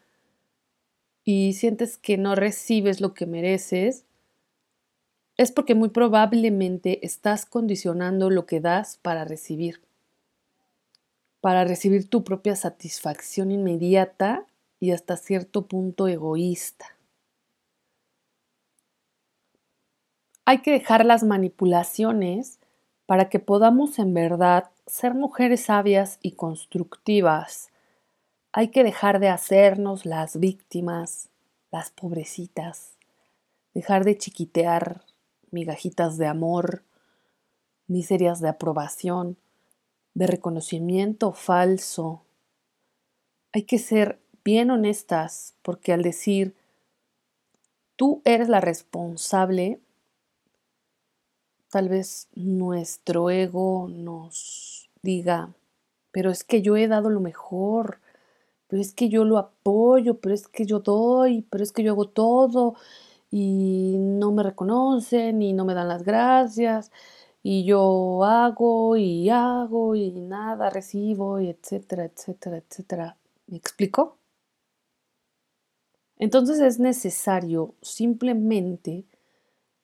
y 1.24 1.54
sientes 1.54 1.98
que 1.98 2.18
no 2.18 2.36
recibes 2.36 3.02
lo 3.02 3.14
que 3.14 3.26
mereces, 3.26 4.06
es 5.40 5.54
porque 5.54 5.74
muy 5.74 5.88
probablemente 5.88 7.06
estás 7.06 7.46
condicionando 7.46 8.30
lo 8.30 8.46
que 8.46 8.60
das 8.60 8.98
para 9.02 9.24
recibir 9.24 9.80
para 11.40 11.64
recibir 11.64 12.10
tu 12.10 12.26
propia 12.26 12.58
satisfacción 12.58 13.50
inmediata 13.50 14.46
y 14.82 14.92
hasta 14.92 15.16
cierto 15.16 15.66
punto 15.66 16.10
egoísta. 16.10 16.88
Hay 20.44 20.62
que 20.62 20.72
dejar 20.72 21.06
las 21.06 21.24
manipulaciones 21.24 22.60
para 23.06 23.30
que 23.30 23.40
podamos 23.40 23.98
en 23.98 24.14
verdad 24.14 24.72
ser 24.88 25.14
mujeres 25.14 25.62
sabias 25.62 26.20
y 26.22 26.32
constructivas. 26.32 27.70
Hay 28.52 28.72
que 28.72 28.84
dejar 28.84 29.22
de 29.22 29.30
hacernos 29.30 30.06
las 30.06 30.38
víctimas, 30.38 31.30
las 31.72 31.92
pobrecitas, 31.92 32.98
dejar 33.74 34.04
de 34.04 34.18
chiquitear 34.18 35.06
migajitas 35.52 36.18
de 36.18 36.28
amor, 36.28 36.84
miserias 37.88 38.40
de 38.40 38.50
aprobación, 38.50 39.38
de 40.14 40.28
reconocimiento 40.28 41.34
falso. 41.34 42.24
Hay 43.52 43.64
que 43.64 43.80
ser 43.80 44.20
bien 44.44 44.72
honestas 44.72 45.56
porque 45.62 45.94
al 45.94 46.04
decir 46.04 46.56
tú 47.96 48.22
eres 48.26 48.50
la 48.50 48.62
responsable, 48.62 49.80
tal 51.70 51.90
vez 51.90 52.28
nuestro 52.36 53.30
ego 53.30 53.88
nos 53.90 54.90
diga, 55.02 55.54
pero 56.12 56.32
es 56.32 56.44
que 56.44 56.62
yo 56.62 56.78
he 56.78 56.88
dado 56.88 57.10
lo 57.10 57.20
mejor, 57.20 58.00
pero 58.68 58.82
es 58.82 58.94
que 58.94 59.10
yo 59.10 59.26
lo 59.26 59.38
apoyo, 59.38 60.20
pero 60.20 60.36
es 60.36 60.48
que 60.48 60.66
yo 60.66 60.80
doy, 60.80 61.42
pero 61.50 61.64
es 61.64 61.72
que 61.72 61.84
yo 61.84 61.92
hago 61.92 62.08
todo 62.08 62.76
y 63.32 63.96
no 63.98 64.32
me 64.32 64.44
reconocen 64.44 65.42
y 65.42 65.54
no 65.54 65.66
me 65.66 65.74
dan 65.74 65.88
las 65.88 66.04
gracias 66.04 66.92
y 67.44 67.64
yo 67.64 68.24
hago 68.24 68.98
y 68.98 69.30
hago 69.30 69.96
y 69.96 70.12
nada 70.12 70.70
recibo 70.70 71.40
y 71.40 71.50
etcétera, 71.50 72.06
etcétera, 72.06 72.58
etcétera. 72.58 73.18
¿Me 73.48 73.58
explico? 73.58 74.18
Entonces 76.18 76.60
es 76.60 76.80
necesario 76.80 77.76
simplemente 77.82 79.06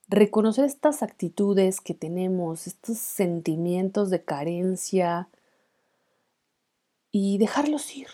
reconocer 0.07 0.65
estas 0.65 1.01
actitudes 1.01 1.81
que 1.81 1.93
tenemos, 1.93 2.67
estos 2.67 2.97
sentimientos 2.97 4.09
de 4.09 4.23
carencia 4.23 5.29
y 7.11 7.37
dejarlos 7.37 7.95
ir 7.95 8.09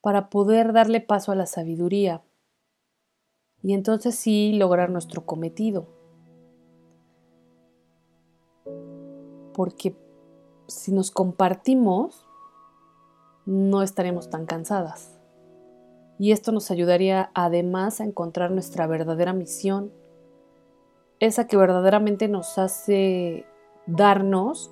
para 0.00 0.28
poder 0.28 0.72
darle 0.72 1.00
paso 1.00 1.32
a 1.32 1.36
la 1.36 1.46
sabiduría 1.46 2.22
y 3.66 3.74
entonces 3.74 4.14
sí 4.14 4.52
lograr 4.54 4.90
nuestro 4.90 5.26
cometido. 5.26 5.96
porque 9.56 9.96
si 10.66 10.92
nos 10.92 11.10
compartimos, 11.10 12.28
no 13.46 13.82
estaremos 13.82 14.28
tan 14.28 14.44
cansadas. 14.44 15.18
Y 16.18 16.32
esto 16.32 16.52
nos 16.52 16.70
ayudaría 16.70 17.30
además 17.32 18.00
a 18.00 18.04
encontrar 18.04 18.50
nuestra 18.50 18.86
verdadera 18.86 19.32
misión, 19.32 19.92
esa 21.20 21.46
que 21.46 21.56
verdaderamente 21.56 22.28
nos 22.28 22.58
hace 22.58 23.46
darnos, 23.86 24.70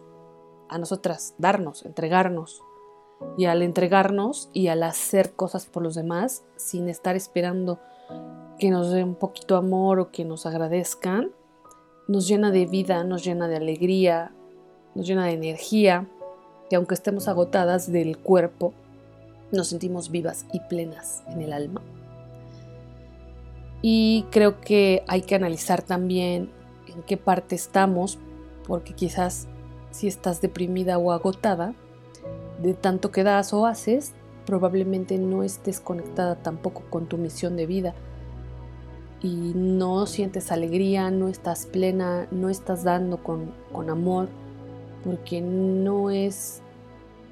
a 0.68 0.76
nosotras, 0.76 1.34
darnos, 1.38 1.86
entregarnos. 1.86 2.60
Y 3.38 3.46
al 3.46 3.62
entregarnos 3.62 4.50
y 4.52 4.68
al 4.68 4.82
hacer 4.82 5.32
cosas 5.32 5.64
por 5.64 5.82
los 5.82 5.94
demás, 5.94 6.44
sin 6.56 6.90
estar 6.90 7.16
esperando 7.16 7.78
que 8.58 8.70
nos 8.70 8.90
den 8.90 9.08
un 9.08 9.14
poquito 9.14 9.56
amor 9.56 9.98
o 10.00 10.10
que 10.10 10.24
nos 10.24 10.46
agradezcan, 10.46 11.32
nos 12.08 12.28
llena 12.28 12.50
de 12.50 12.66
vida, 12.66 13.04
nos 13.04 13.24
llena 13.24 13.48
de 13.48 13.56
alegría, 13.56 14.32
nos 14.94 15.06
llena 15.06 15.26
de 15.26 15.32
energía, 15.32 16.06
que 16.68 16.76
aunque 16.76 16.94
estemos 16.94 17.28
agotadas 17.28 17.90
del 17.90 18.18
cuerpo, 18.18 18.72
nos 19.52 19.68
sentimos 19.68 20.10
vivas 20.10 20.46
y 20.52 20.60
plenas 20.60 21.22
en 21.28 21.42
el 21.42 21.52
alma. 21.52 21.82
Y 23.82 24.24
creo 24.30 24.60
que 24.60 25.04
hay 25.08 25.22
que 25.22 25.34
analizar 25.34 25.82
también 25.82 26.50
en 26.88 27.02
qué 27.02 27.16
parte 27.16 27.54
estamos, 27.54 28.18
porque 28.66 28.94
quizás 28.94 29.46
si 29.90 30.08
estás 30.08 30.40
deprimida 30.40 30.98
o 30.98 31.12
agotada 31.12 31.74
de 32.62 32.74
tanto 32.74 33.10
que 33.10 33.24
das 33.24 33.52
o 33.52 33.66
haces, 33.66 34.14
probablemente 34.46 35.18
no 35.18 35.42
estés 35.42 35.80
conectada 35.80 36.36
tampoco 36.36 36.82
con 36.90 37.06
tu 37.06 37.16
misión 37.16 37.56
de 37.56 37.66
vida 37.66 37.94
y 39.24 39.52
no 39.54 40.04
sientes 40.04 40.52
alegría, 40.52 41.10
no 41.10 41.28
estás 41.28 41.64
plena, 41.64 42.28
no 42.30 42.50
estás 42.50 42.84
dando 42.84 43.22
con, 43.22 43.54
con 43.72 43.88
amor, 43.88 44.28
porque 45.02 45.40
no 45.40 46.10
es 46.10 46.60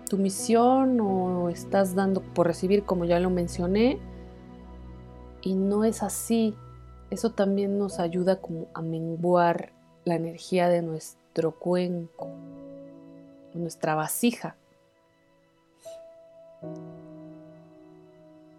tu 0.08 0.16
misión 0.16 0.98
o 1.00 1.50
estás 1.50 1.94
dando 1.94 2.22
por 2.22 2.46
recibir, 2.46 2.84
como 2.84 3.04
ya 3.04 3.20
lo 3.20 3.28
mencioné, 3.28 3.98
y 5.42 5.54
no 5.54 5.84
es 5.84 6.02
así. 6.02 6.54
Eso 7.10 7.32
también 7.32 7.78
nos 7.78 7.98
ayuda 7.98 8.40
como 8.40 8.68
a 8.72 8.80
menguar 8.80 9.72
la 10.06 10.14
energía 10.14 10.70
de 10.70 10.80
nuestro 10.80 11.52
cuenco, 11.52 12.28
nuestra 13.52 13.94
vasija. 13.94 14.56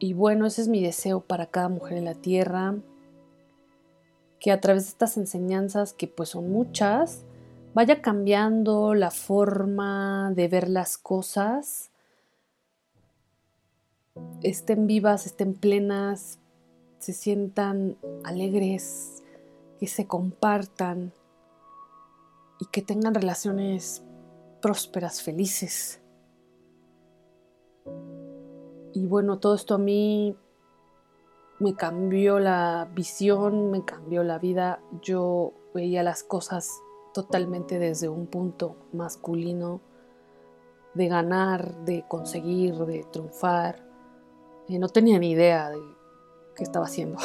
Y 0.04 0.12
bueno, 0.12 0.46
ese 0.46 0.64
es 0.64 0.68
mi 0.68 0.84
deseo 0.84 1.22
para 1.22 1.46
cada 1.46 1.70
mujer 1.70 1.98
en 1.98 2.04
la 2.04 2.14
tierra, 2.14 2.76
que 4.42 4.52
a 4.52 4.60
través 4.60 4.84
de 4.84 4.90
estas 4.90 5.16
enseñanzas, 5.16 5.94
que 5.94 6.10
pues 6.10 6.28
son 6.28 6.52
muchas, 6.52 7.24
vaya 7.74 8.02
cambiando 8.02 8.96
la 8.96 9.12
forma 9.12 10.34
de 10.36 10.50
ver 10.50 10.68
las 10.68 10.98
cosas, 10.98 11.90
estén 14.42 14.88
vivas, 14.88 15.26
estén 15.26 15.54
plenas, 15.54 16.38
se 17.00 17.14
sientan 17.14 17.96
alegres, 18.26 19.24
que 19.80 19.88
se 19.88 20.06
compartan 20.06 21.14
y 22.60 22.66
que 22.66 22.82
tengan 22.82 23.14
relaciones 23.14 24.04
prósperas, 24.62 25.22
felices. 25.22 26.03
Y 28.94 29.08
bueno, 29.08 29.40
todo 29.40 29.56
esto 29.56 29.76
a 29.76 29.80
mí 29.80 30.36
me 31.60 31.76
cambió 31.76 32.40
la 32.40 32.88
visión, 32.94 33.72
me 33.72 33.84
cambió 33.84 34.24
la 34.24 34.38
vida. 34.38 34.80
Yo 35.02 35.54
veía 35.74 36.04
las 36.04 36.24
cosas 36.24 36.70
totalmente 37.14 37.80
desde 37.80 38.08
un 38.08 38.28
punto 38.28 38.76
masculino 38.92 39.82
de 40.94 41.08
ganar, 41.08 41.76
de 41.86 42.06
conseguir, 42.08 42.76
de 42.76 43.04
triunfar. 43.12 43.84
Eh, 44.68 44.78
no 44.78 44.90
tenía 44.90 45.18
ni 45.18 45.32
idea 45.32 45.72
de 45.72 45.80
qué 46.56 46.64
estaba 46.64 46.86
haciendo. 46.86 47.18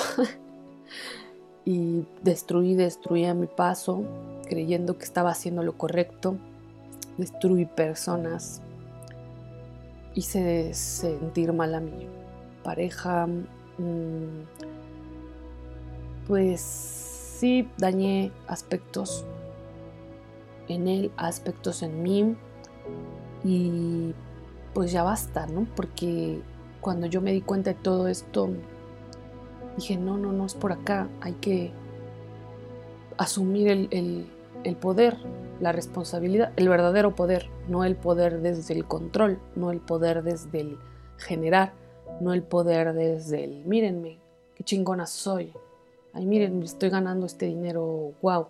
y 1.66 2.07
destruí, 2.22 2.74
destruí 2.76 3.26
a 3.26 3.35
mi 3.35 3.46
paso, 3.46 4.04
creyendo 4.48 4.96
que 4.96 5.04
estaba 5.04 5.31
haciendo 5.31 5.62
lo 5.62 5.76
correcto. 5.76 6.37
Destruí 7.18 7.66
personas. 7.66 8.62
Hice 10.14 10.75
sentir 10.75 11.53
mal 11.53 11.75
a 11.75 11.81
mi 11.81 12.09
pareja. 12.62 13.27
Mm, 13.79 14.42
pues 16.27 16.61
sí, 16.61 17.68
dañé 17.79 18.33
aspectos 18.47 19.25
en 20.68 20.88
él, 20.88 21.12
aspectos 21.16 21.83
en 21.83 22.03
mí 22.03 22.37
y 23.44 24.14
pues 24.75 24.92
ya 24.92 25.03
basta, 25.03 25.47
¿no? 25.47 25.66
Porque 25.75 26.40
cuando 26.81 27.07
yo 27.07 27.21
me 27.21 27.33
di 27.33 27.40
cuenta 27.40 27.73
de 27.73 27.79
todo 27.81 28.09
esto, 28.09 28.51
dije, 29.77 29.97
no, 29.97 30.18
no, 30.18 30.33
no 30.33 30.47
es 30.47 30.55
por 30.55 30.73
acá, 30.73 31.09
hay 31.21 31.33
que 31.35 31.73
asumir 33.16 33.68
el, 33.68 34.27
el 34.64 34.77
poder, 34.77 35.16
la 35.61 35.73
responsabilidad, 35.73 36.53
el 36.57 36.68
verdadero 36.68 37.14
poder, 37.14 37.51
no 37.68 37.85
el 37.85 37.97
poder 37.97 38.40
desde 38.40 38.75
el 38.75 38.87
control, 38.87 39.40
no 39.57 39.71
el 39.71 39.81
poder 39.81 40.23
desde 40.23 40.61
el 40.61 40.79
generar, 41.16 41.73
no 42.21 42.33
el 42.33 42.42
poder 42.42 42.94
desde 42.94 43.44
el, 43.44 43.64
mírenme, 43.64 44.18
qué 44.55 44.64
chingona 44.64 45.07
soy, 45.07 45.53
ay, 46.12 46.27
miren, 46.27 46.62
estoy 46.62 46.90
ganando 46.90 47.27
este 47.27 47.47
dinero, 47.47 48.12
wow 48.23 48.49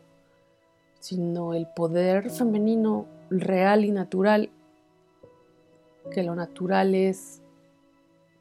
sino 1.00 1.54
el 1.54 1.66
poder 1.66 2.30
femenino 2.30 3.06
real 3.30 3.84
y 3.84 3.90
natural, 3.90 4.50
que 6.10 6.22
lo 6.22 6.34
natural 6.34 6.94
es 6.94 7.40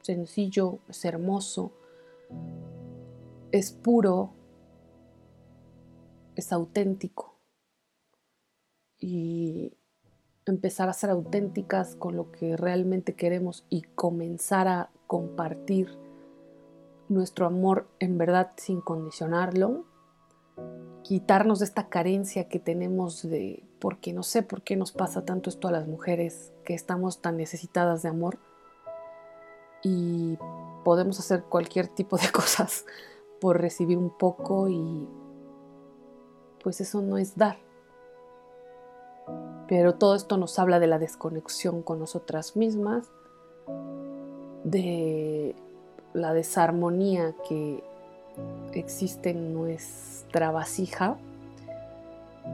sencillo, 0.02 0.78
es 0.88 1.04
hermoso, 1.04 1.72
es 3.52 3.70
puro, 3.72 4.30
es 6.34 6.52
auténtico. 6.52 7.37
Y 9.00 9.72
empezar 10.46 10.88
a 10.88 10.94
ser 10.94 11.10
auténticas 11.10 11.94
con 11.96 12.16
lo 12.16 12.32
que 12.32 12.56
realmente 12.56 13.14
queremos 13.14 13.64
y 13.68 13.82
comenzar 13.82 14.68
a 14.68 14.90
compartir 15.06 15.96
nuestro 17.08 17.46
amor 17.46 17.88
en 17.98 18.18
verdad 18.18 18.52
sin 18.56 18.80
condicionarlo, 18.80 19.84
quitarnos 21.02 21.60
de 21.60 21.64
esta 21.64 21.88
carencia 21.88 22.48
que 22.48 22.58
tenemos 22.58 23.22
de, 23.22 23.64
porque 23.78 24.12
no 24.12 24.22
sé 24.22 24.42
por 24.42 24.62
qué 24.62 24.76
nos 24.76 24.92
pasa 24.92 25.24
tanto 25.24 25.50
esto 25.50 25.68
a 25.68 25.72
las 25.72 25.86
mujeres, 25.86 26.52
que 26.64 26.74
estamos 26.74 27.20
tan 27.20 27.36
necesitadas 27.36 28.02
de 28.02 28.08
amor 28.08 28.38
y 29.82 30.36
podemos 30.84 31.18
hacer 31.18 31.44
cualquier 31.44 31.88
tipo 31.88 32.16
de 32.16 32.28
cosas 32.32 32.84
por 33.40 33.60
recibir 33.60 33.96
un 33.96 34.16
poco 34.16 34.68
y 34.68 35.08
pues 36.62 36.80
eso 36.80 37.00
no 37.00 37.18
es 37.18 37.36
dar. 37.36 37.67
Pero 39.68 39.94
todo 39.94 40.14
esto 40.14 40.36
nos 40.38 40.58
habla 40.58 40.80
de 40.80 40.86
la 40.86 40.98
desconexión 40.98 41.82
con 41.82 41.98
nosotras 41.98 42.56
mismas, 42.56 43.10
de 44.64 45.54
la 46.14 46.32
desarmonía 46.32 47.34
que 47.48 47.84
existe 48.72 49.30
en 49.30 49.52
nuestra 49.52 50.50
vasija. 50.50 51.16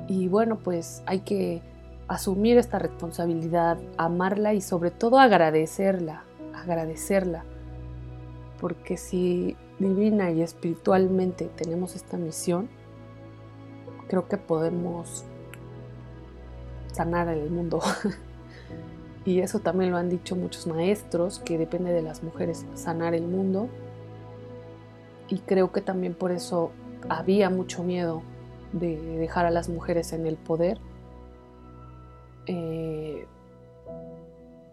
Y 0.08 0.28
bueno, 0.28 0.58
pues 0.58 1.02
hay 1.06 1.20
que 1.20 1.62
asumir 2.08 2.58
esta 2.58 2.78
responsabilidad, 2.78 3.78
amarla 3.96 4.54
y 4.54 4.60
sobre 4.60 4.90
todo 4.90 5.18
agradecerla, 5.18 6.24
agradecerla. 6.54 7.44
Porque 8.60 8.96
si 8.96 9.56
divina 9.78 10.30
y 10.30 10.42
espiritualmente 10.42 11.50
tenemos 11.56 11.94
esta 11.94 12.16
misión, 12.16 12.68
creo 14.08 14.28
que 14.28 14.36
podemos 14.36 15.24
sanar 16.94 17.28
el 17.28 17.50
mundo. 17.50 17.80
y 19.24 19.40
eso 19.40 19.60
también 19.60 19.90
lo 19.90 19.96
han 19.96 20.08
dicho 20.08 20.36
muchos 20.36 20.66
maestros, 20.66 21.38
que 21.40 21.58
depende 21.58 21.92
de 21.92 22.02
las 22.02 22.22
mujeres 22.22 22.64
sanar 22.74 23.14
el 23.14 23.26
mundo 23.26 23.68
y 25.28 25.38
creo 25.38 25.72
que 25.72 25.80
también 25.80 26.14
por 26.14 26.32
eso 26.32 26.70
había 27.08 27.50
mucho 27.50 27.82
miedo 27.82 28.22
de 28.72 28.96
dejar 29.18 29.46
a 29.46 29.50
las 29.50 29.68
mujeres 29.68 30.12
en 30.12 30.26
el 30.26 30.36
poder 30.36 30.78
eh, 32.46 33.26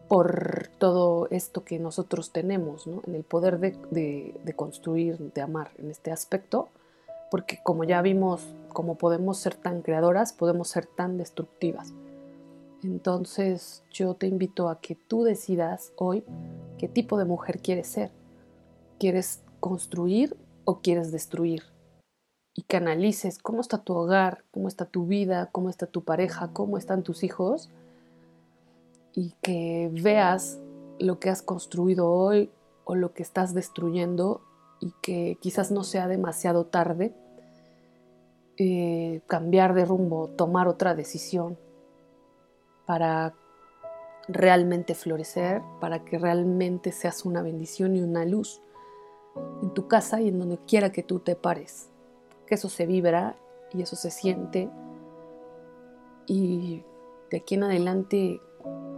por 0.07 0.67
todo 0.77 1.27
esto 1.29 1.63
que 1.63 1.79
nosotros 1.79 2.31
tenemos, 2.31 2.85
en 2.85 3.15
el 3.15 3.23
poder 3.23 3.59
de, 3.59 4.35
de, 4.43 4.53
construir, 4.53 5.17
de 5.17 5.41
amar 5.41 5.71
en 5.77 5.89
este 5.89 6.11
aspecto, 6.11 6.67
porque 7.29 7.59
como 7.63 7.85
ya 7.85 8.01
vimos, 8.01 8.45
como 8.73 8.95
podemos 8.95 9.37
ser 9.37 9.55
tan 9.55 9.81
creadoras, 9.81 10.33
podemos 10.33 10.67
ser 10.67 10.85
tan 10.85 11.17
destructivas. 11.17 11.93
Entonces 12.83 13.83
yo 13.91 14.15
te 14.15 14.27
invito 14.27 14.69
a 14.69 14.81
que 14.81 14.95
tú 14.95 15.23
decidas 15.23 15.93
hoy 15.97 16.23
qué 16.77 16.87
tipo 16.87 17.17
de 17.17 17.25
mujer 17.25 17.61
quieres 17.61 17.87
ser. 17.87 18.11
¿Quieres 18.99 19.41
construir 19.61 20.35
o 20.65 20.81
quieres 20.81 21.13
destruir. 21.13 21.63
Y 22.53 22.63
que 22.63 22.75
analices 22.75 23.37
cómo 23.37 23.61
está 23.61 23.77
tu 23.77 23.93
hogar, 23.93 24.43
cómo 24.51 24.67
está 24.67 24.85
tu 24.85 25.05
vida, 25.05 25.49
cómo 25.53 25.69
está 25.69 25.87
tu 25.87 26.03
pareja, 26.03 26.49
cómo 26.51 26.77
están 26.77 27.03
tus 27.03 27.23
hijos. 27.23 27.69
Y 29.13 29.33
que 29.41 29.89
veas 29.93 30.59
lo 30.99 31.19
que 31.19 31.29
has 31.29 31.41
construido 31.41 32.11
hoy 32.11 32.51
o 32.83 32.95
lo 32.95 33.13
que 33.13 33.23
estás 33.23 33.53
destruyendo 33.53 34.41
y 34.81 34.93
que 35.01 35.37
quizás 35.39 35.71
no 35.71 35.83
sea 35.83 36.07
demasiado 36.07 36.65
tarde 36.65 37.13
eh, 38.57 39.21
cambiar 39.27 39.73
de 39.73 39.85
rumbo, 39.85 40.27
tomar 40.27 40.67
otra 40.67 40.93
decisión 40.95 41.57
para 42.91 43.33
realmente 44.27 44.95
florecer, 44.95 45.61
para 45.79 46.03
que 46.03 46.19
realmente 46.19 46.91
seas 46.91 47.23
una 47.23 47.41
bendición 47.41 47.95
y 47.95 48.01
una 48.01 48.25
luz 48.25 48.61
en 49.63 49.73
tu 49.73 49.87
casa 49.87 50.19
y 50.19 50.27
en 50.27 50.39
donde 50.39 50.57
quiera 50.67 50.91
que 50.91 51.01
tú 51.01 51.19
te 51.19 51.37
pares. 51.37 51.87
Que 52.45 52.55
eso 52.55 52.67
se 52.67 52.85
vibra 52.85 53.37
y 53.73 53.81
eso 53.81 53.95
se 53.95 54.11
siente. 54.11 54.69
Y 56.27 56.83
de 57.29 57.37
aquí 57.37 57.55
en 57.55 57.63
adelante 57.63 58.41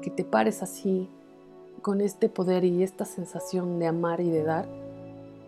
que 0.02 0.10
te 0.10 0.24
pares 0.24 0.64
así, 0.64 1.08
con 1.84 2.02
este 2.02 2.30
poder 2.30 2.64
y 2.64 2.82
esta 2.82 3.06
sensación 3.06 3.78
de 3.78 3.86
amar 3.86 4.22
y 4.22 4.32
de 4.32 4.42
dar, 4.42 4.66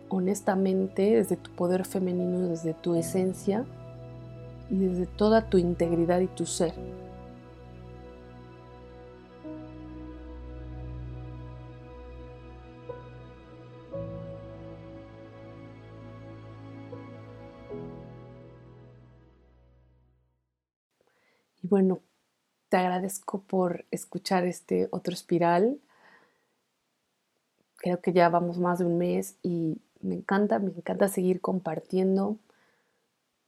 honestamente, 0.10 1.16
desde 1.16 1.36
tu 1.36 1.50
poder 1.56 1.84
femenino, 1.84 2.48
desde 2.48 2.76
tu 2.76 2.94
esencia, 2.94 3.66
y 4.70 4.78
desde 4.78 5.08
toda 5.08 5.50
tu 5.50 5.58
integridad 5.58 6.20
y 6.20 6.28
tu 6.28 6.46
ser. 6.46 6.76
Bueno, 21.76 22.00
te 22.70 22.78
agradezco 22.78 23.42
por 23.42 23.84
escuchar 23.92 24.46
este 24.46 24.88
otro 24.92 25.14
espiral. 25.14 25.78
Creo 27.76 28.00
que 28.00 28.14
ya 28.14 28.30
vamos 28.30 28.60
más 28.60 28.80
de 28.80 28.86
un 28.86 28.98
mes 28.98 29.36
y 29.44 29.82
me 30.00 30.16
encanta, 30.16 30.58
me 30.60 30.72
encanta 30.72 31.10
seguir 31.10 31.42
compartiendo. 31.42 32.38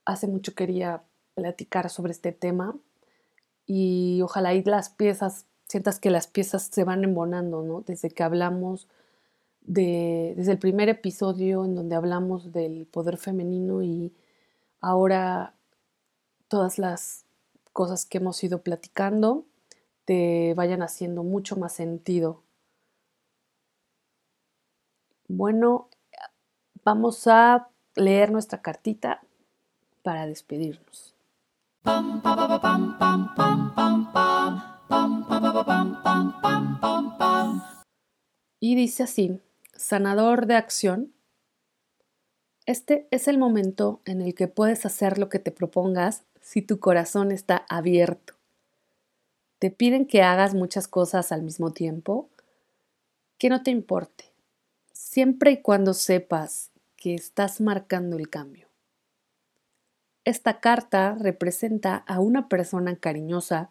Hace 0.04 0.28
mucho 0.28 0.56
quería 0.56 1.04
platicar 1.36 1.90
sobre 1.90 2.12
este 2.12 2.34
tema 2.34 2.76
y 3.66 4.20
ojalá 4.22 4.54
y 4.54 4.62
las 4.62 4.90
piezas, 4.90 5.46
sientas 5.70 6.02
que 6.02 6.10
las 6.10 6.28
piezas 6.28 6.64
se 6.64 6.84
van 6.84 7.06
embonando, 7.06 7.64
¿no? 7.64 7.80
Desde 7.80 8.10
que 8.10 8.24
hablamos 8.24 8.90
de, 9.62 10.34
desde 10.36 10.52
el 10.52 10.60
primer 10.60 10.90
episodio 10.90 11.64
en 11.64 11.76
donde 11.76 11.96
hablamos 11.96 12.52
del 12.52 12.88
poder 12.88 13.16
femenino 13.16 13.84
y 13.84 14.14
ahora 14.82 15.54
todas 16.50 16.78
las 16.78 17.27
cosas 17.78 18.08
que 18.08 18.18
hemos 18.18 18.44
ido 18.44 18.64
platicando 18.64 19.46
te 20.04 20.56
vayan 20.56 20.82
haciendo 20.82 21.22
mucho 21.22 21.58
más 21.58 21.74
sentido. 21.74 22.42
Bueno, 25.28 25.88
vamos 26.84 27.28
a 27.28 27.70
leer 27.94 28.32
nuestra 28.32 28.64
cartita 28.64 29.22
para 30.02 30.26
despedirnos. 30.26 31.14
Y 38.60 38.76
dice 38.76 39.04
así, 39.04 39.40
sanador 39.76 40.48
de 40.48 40.56
acción, 40.56 41.14
este 42.66 43.08
es 43.12 43.28
el 43.28 43.38
momento 43.38 44.02
en 44.06 44.22
el 44.22 44.34
que 44.34 44.48
puedes 44.48 44.84
hacer 44.88 45.20
lo 45.20 45.30
que 45.30 45.38
te 45.38 45.52
propongas 45.52 46.26
si 46.48 46.62
tu 46.62 46.80
corazón 46.80 47.34
está 47.34 47.66
abierto. 47.68 48.36
Te 49.60 49.70
piden 49.70 50.06
que 50.06 50.22
hagas 50.22 50.54
muchas 50.54 50.88
cosas 50.88 51.34
al 51.34 51.44
mismo 51.44 51.74
tiempo, 51.74 52.30
que 53.38 53.50
no 53.50 53.64
te 53.64 53.72
importe, 53.72 54.32
siempre 54.94 55.52
y 55.52 55.62
cuando 55.62 55.94
sepas 55.94 56.72
que 56.96 57.16
estás 57.16 57.60
marcando 57.60 58.16
el 58.16 58.30
cambio. 58.30 58.70
Esta 60.24 60.62
carta 60.62 61.18
representa 61.20 61.98
a 61.98 62.22
una 62.22 62.48
persona 62.48 62.96
cariñosa, 62.96 63.70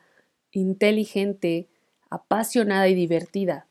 inteligente, 0.53 1.71
apasionada 2.11 2.89
y 2.89 2.95
divertida. 2.95 3.69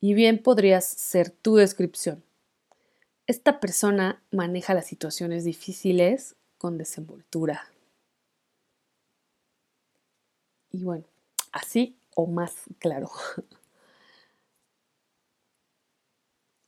Y 0.00 0.14
bien 0.14 0.42
podrías 0.42 0.84
ser 0.84 1.30
tu 1.30 1.54
descripción. 1.54 2.24
Esta 3.28 3.60
persona 3.60 4.20
maneja 4.32 4.74
las 4.74 4.86
situaciones 4.86 5.44
difíciles 5.44 6.34
con 6.56 6.78
desenvoltura. 6.78 7.70
Y 10.78 10.84
bueno, 10.84 11.04
así 11.50 11.96
o 12.14 12.26
más 12.26 12.54
claro. 12.78 13.10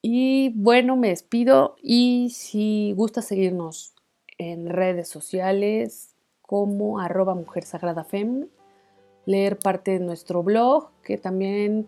Y 0.03 0.55
bueno, 0.57 0.97
me 0.97 1.09
despido 1.11 1.77
y 1.83 2.31
si 2.31 2.95
gusta 2.97 3.21
seguirnos 3.21 3.93
en 4.39 4.71
redes 4.71 5.09
sociales 5.09 6.15
como 6.41 7.01
arroba 7.01 7.35
mujer 7.35 7.65
sagrada 7.65 8.07
leer 9.27 9.59
parte 9.59 9.91
de 9.91 10.01
nuestro 10.01 10.43
blog, 10.43 10.89
que 11.03 11.19
también 11.19 11.87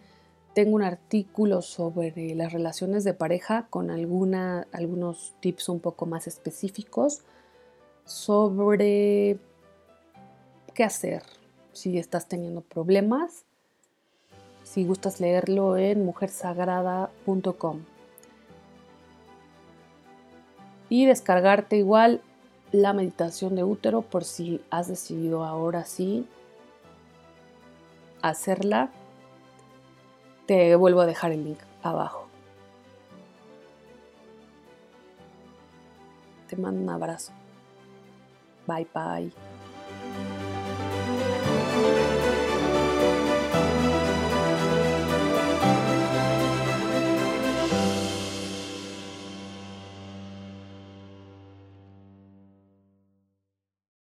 tengo 0.52 0.76
un 0.76 0.82
artículo 0.82 1.62
sobre 1.62 2.34
las 2.34 2.52
relaciones 2.52 3.02
de 3.02 3.14
pareja 3.14 3.66
con 3.70 3.90
algunos 3.90 5.34
tips 5.40 5.70
un 5.70 5.80
poco 5.80 6.04
más 6.04 6.26
específicos 6.26 7.22
sobre 8.04 9.38
qué 10.74 10.84
hacer 10.84 11.22
si 11.72 11.98
estás 11.98 12.28
teniendo 12.28 12.60
problemas. 12.60 13.44
Si 14.64 14.84
gustas 14.84 15.20
leerlo 15.20 15.76
en 15.76 16.04
mujersagrada.com. 16.04 17.80
Y 20.88 21.06
descargarte 21.06 21.76
igual 21.76 22.20
la 22.70 22.92
meditación 22.92 23.54
de 23.54 23.64
útero 23.64 24.02
por 24.02 24.24
si 24.24 24.62
has 24.70 24.88
decidido 24.88 25.44
ahora 25.44 25.84
sí 25.84 26.26
hacerla. 28.22 28.90
Te 30.46 30.74
vuelvo 30.76 31.00
a 31.00 31.06
dejar 31.06 31.32
el 31.32 31.44
link 31.44 31.58
abajo. 31.82 32.26
Te 36.48 36.56
mando 36.56 36.82
un 36.82 36.90
abrazo. 36.90 37.32
Bye 38.66 38.86
bye. 38.94 39.51